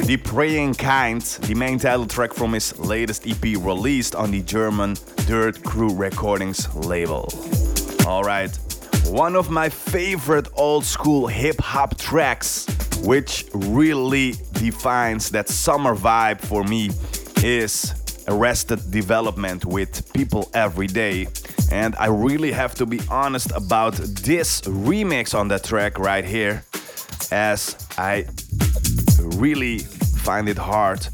[0.04, 4.96] The Praying Kind, the main title track from his latest EP released on the German
[5.26, 7.32] Dirt Crew Recordings label.
[8.04, 8.58] Alright,
[9.06, 12.66] one of my favorite old school hip hop tracks,
[13.02, 16.90] which really defines that summer vibe for me,
[17.42, 17.94] is
[18.28, 21.26] Arrested Development with People Every Day.
[21.70, 26.64] And I really have to be honest about this remix on that track right here,
[27.30, 28.26] as I
[29.38, 31.06] really find it hard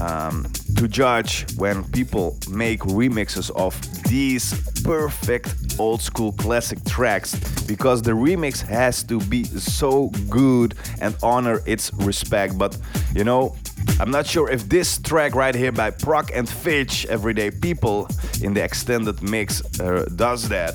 [0.00, 0.46] um,
[0.76, 3.74] to judge when people make remixes of
[4.04, 7.34] these perfect old school classic tracks
[7.64, 12.56] because the remix has to be so good and honor its respect.
[12.56, 12.76] But
[13.14, 13.56] you know,
[14.00, 18.08] I'm not sure if this track right here by Prok and Fitch, Everyday People,
[18.42, 20.74] in the extended mix uh, does that.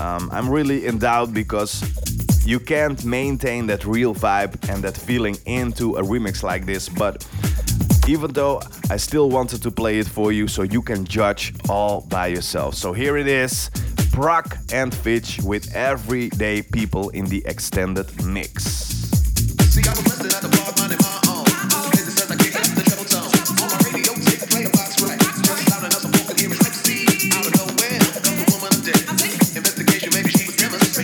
[0.00, 1.82] Um, I'm really in doubt because
[2.46, 6.88] you can't maintain that real vibe and that feeling into a remix like this.
[6.88, 7.26] But
[8.08, 12.02] even though I still wanted to play it for you so you can judge all
[12.02, 12.74] by yourself.
[12.74, 13.70] So here it is
[14.12, 18.62] Prok and Fitch with Everyday People in the extended mix.
[19.74, 19.82] See,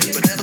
[0.01, 0.42] people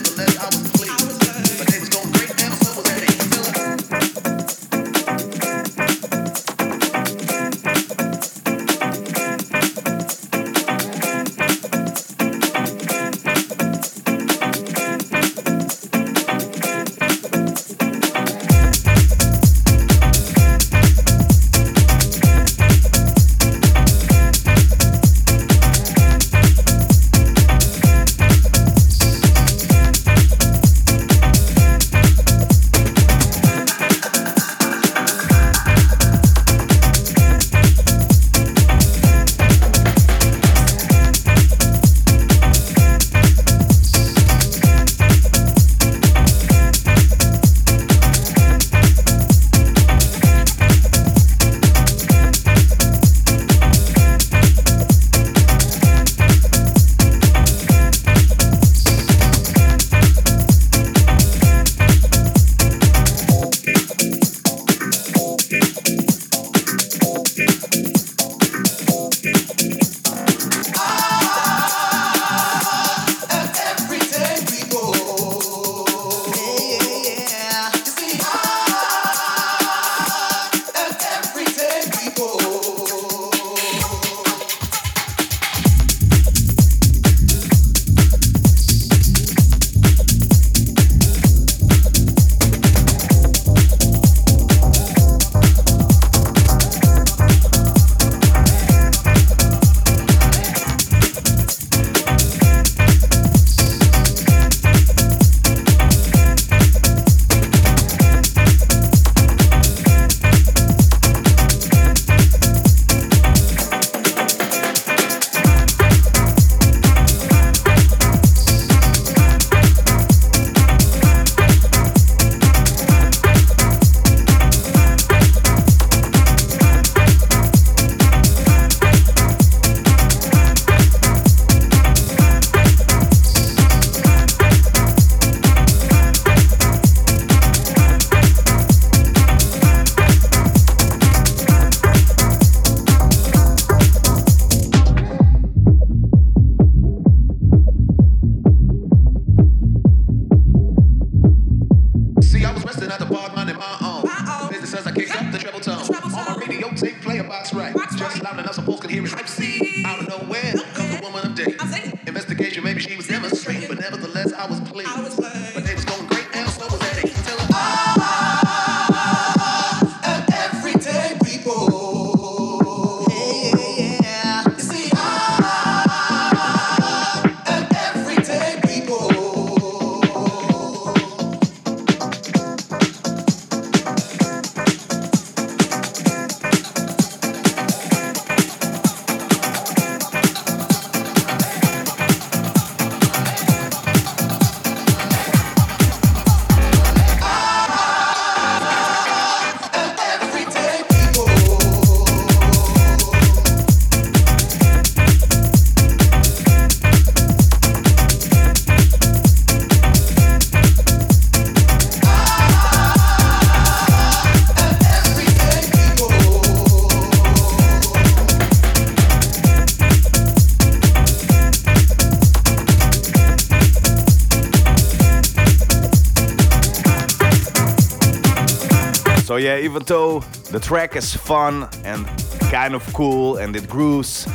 [229.42, 230.20] yeah, even though
[230.52, 232.06] the track is fun and
[232.52, 234.28] kind of cool and it grooves,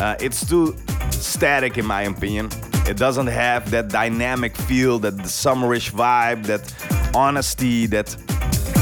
[0.00, 0.76] uh, it's too
[1.10, 2.48] static in my opinion.
[2.86, 6.72] It doesn't have that dynamic feel, that summerish vibe, that
[7.14, 8.08] honesty, that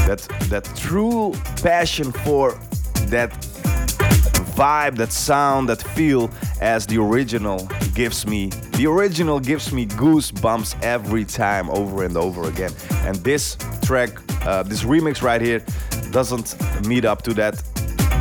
[0.07, 2.59] that that true passion for
[3.07, 3.31] that
[4.55, 6.29] vibe, that sound, that feel
[6.59, 8.47] as the original gives me.
[8.77, 12.71] The original gives me goosebumps every time, over and over again.
[13.05, 14.09] And this track,
[14.45, 15.63] uh, this remix right here,
[16.11, 16.55] doesn't
[16.87, 17.55] meet up to that.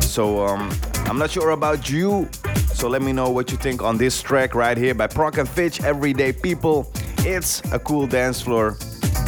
[0.03, 0.71] So um,
[1.07, 2.29] I'm not sure about you.
[2.75, 5.49] So let me know what you think on this track right here by Prok and
[5.49, 6.91] Fitch, Everyday People.
[7.19, 8.77] It's a cool dance floor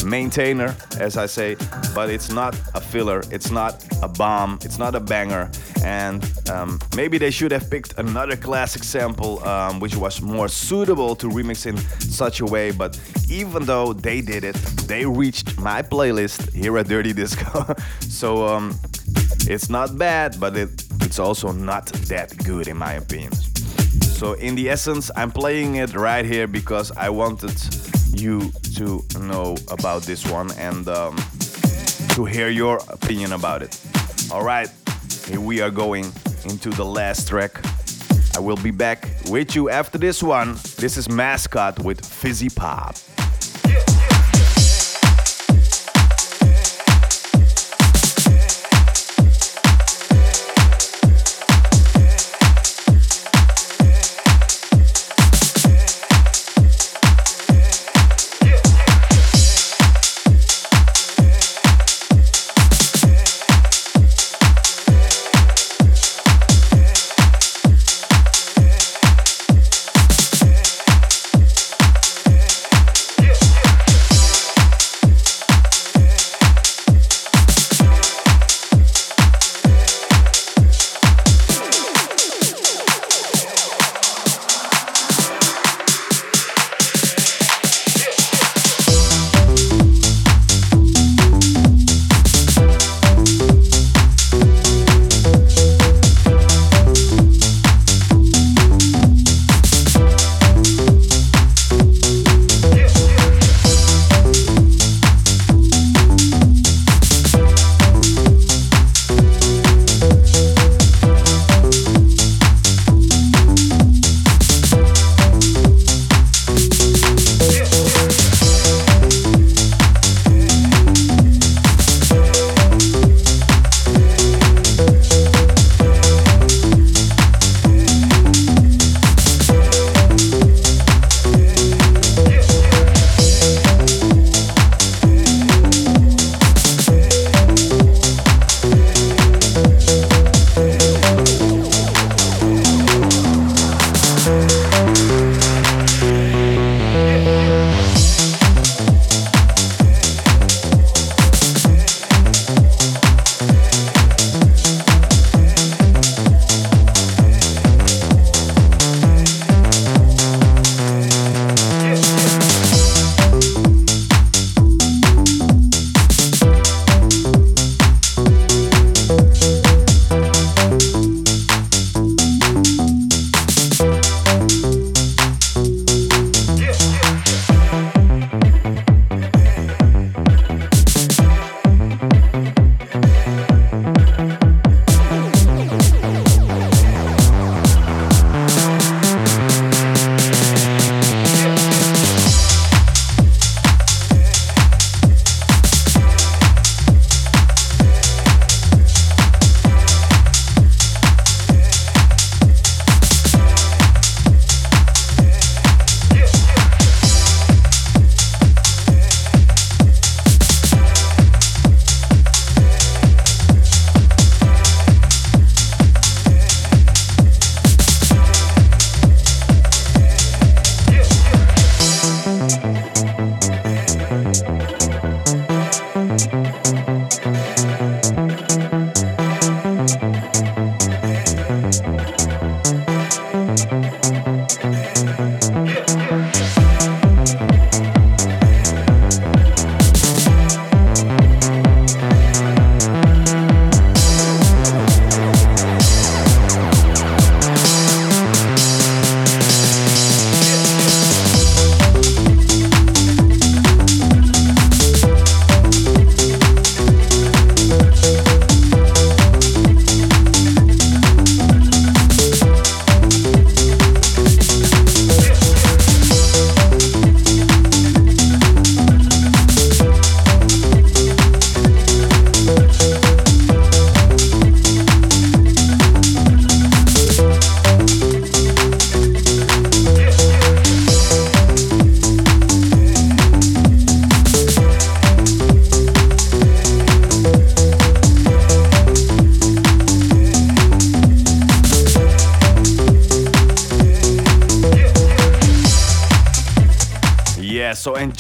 [0.05, 1.57] maintainer, as I say,
[1.95, 5.51] but it's not a filler, it's not a bomb, it's not a banger.
[5.85, 11.17] And um, maybe they should have picked another classic sample um, which was more suitable
[11.17, 12.71] to remix in such a way.
[12.71, 12.99] But
[13.29, 14.57] even though they did it,
[14.87, 17.75] they reached my playlist here at Dirty Disco.
[18.01, 18.79] so um,
[19.49, 23.33] it's not bad, but it, it's also not that good in my opinion.
[24.23, 27.59] So, in the essence, I'm playing it right here because I wanted
[28.15, 31.17] you to know about this one and um,
[32.15, 33.81] to hear your opinion about it.
[34.31, 34.69] All right,
[35.27, 36.05] here we are going
[36.45, 37.61] into the last track.
[38.37, 40.55] I will be back with you after this one.
[40.77, 42.97] This is Mascot with Fizzy Pop.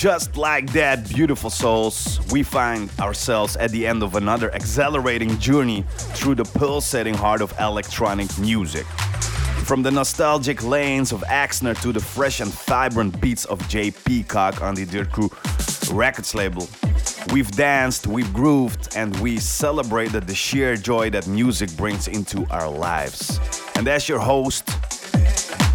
[0.03, 5.85] Just like that, beautiful souls, we find ourselves at the end of another exhilarating journey
[6.17, 8.85] through the pulsating heart of electronic music.
[9.65, 13.93] From the nostalgic lanes of Axner to the fresh and vibrant beats of J.
[13.93, 15.31] Peacock on the Dirt Crew
[15.93, 16.69] Records label,
[17.33, 22.69] we've danced, we've grooved, and we celebrated the sheer joy that music brings into our
[22.69, 23.39] lives.
[23.77, 24.69] And as your host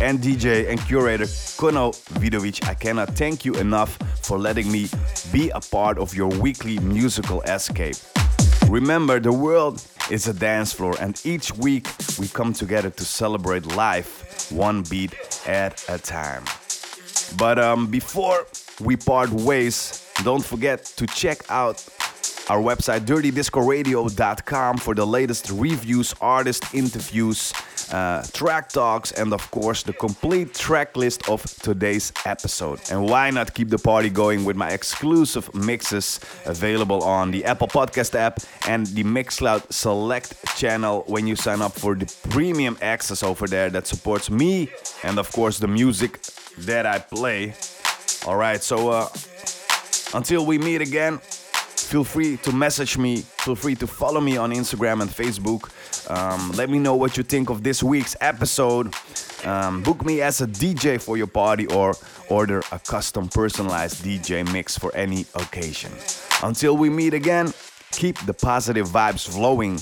[0.02, 1.28] and DJ and curator
[1.58, 3.98] Kuno Vidovic, I cannot thank you enough
[4.28, 4.90] for letting me
[5.32, 7.96] be a part of your weekly musical escape.
[8.68, 9.82] Remember, the world
[10.12, 11.88] is a dance floor, and each week
[12.20, 15.14] we come together to celebrate life one beat
[15.48, 16.44] at a time.
[17.38, 18.46] But um, before
[18.82, 21.88] we part ways, don't forget to check out
[22.50, 27.54] our website dirtydiscoradio.com for the latest reviews, artist interviews,
[27.92, 32.80] uh, track talks, and of course the complete track list of today's episode.
[32.92, 37.68] And why not keep the party going with my exclusive mixes available on the Apple
[37.68, 43.24] Podcast app and the Mixcloud Select channel when you sign up for the premium access
[43.24, 44.70] over there that supports me
[45.04, 46.22] and of course the music
[46.60, 47.56] that I play.
[48.26, 49.10] All right, so uh,
[50.14, 51.20] until we meet again,
[51.78, 53.18] feel free to message me.
[53.18, 55.70] Feel free to follow me on Instagram and Facebook.
[56.10, 58.94] Um, let me know what you think of this week's episode.
[59.46, 61.96] Um, book me as a DJ for your party or
[62.30, 65.92] order a custom personalized DJ mix for any occasion.
[66.44, 67.54] Until we meet again,
[67.92, 69.80] keep the positive vibes flowing.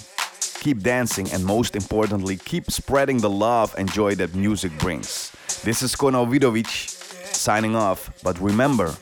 [0.61, 5.31] Keep dancing and most importantly, keep spreading the love and joy that music brings.
[5.63, 6.89] This is Kono Vidovic
[7.35, 8.95] signing off, but remember,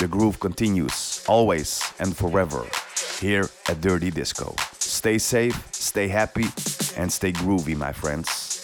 [0.00, 2.64] the groove continues, always and forever,
[3.20, 4.54] here at Dirty Disco.
[4.78, 6.46] Stay safe, stay happy,
[6.96, 8.59] and stay groovy, my friends.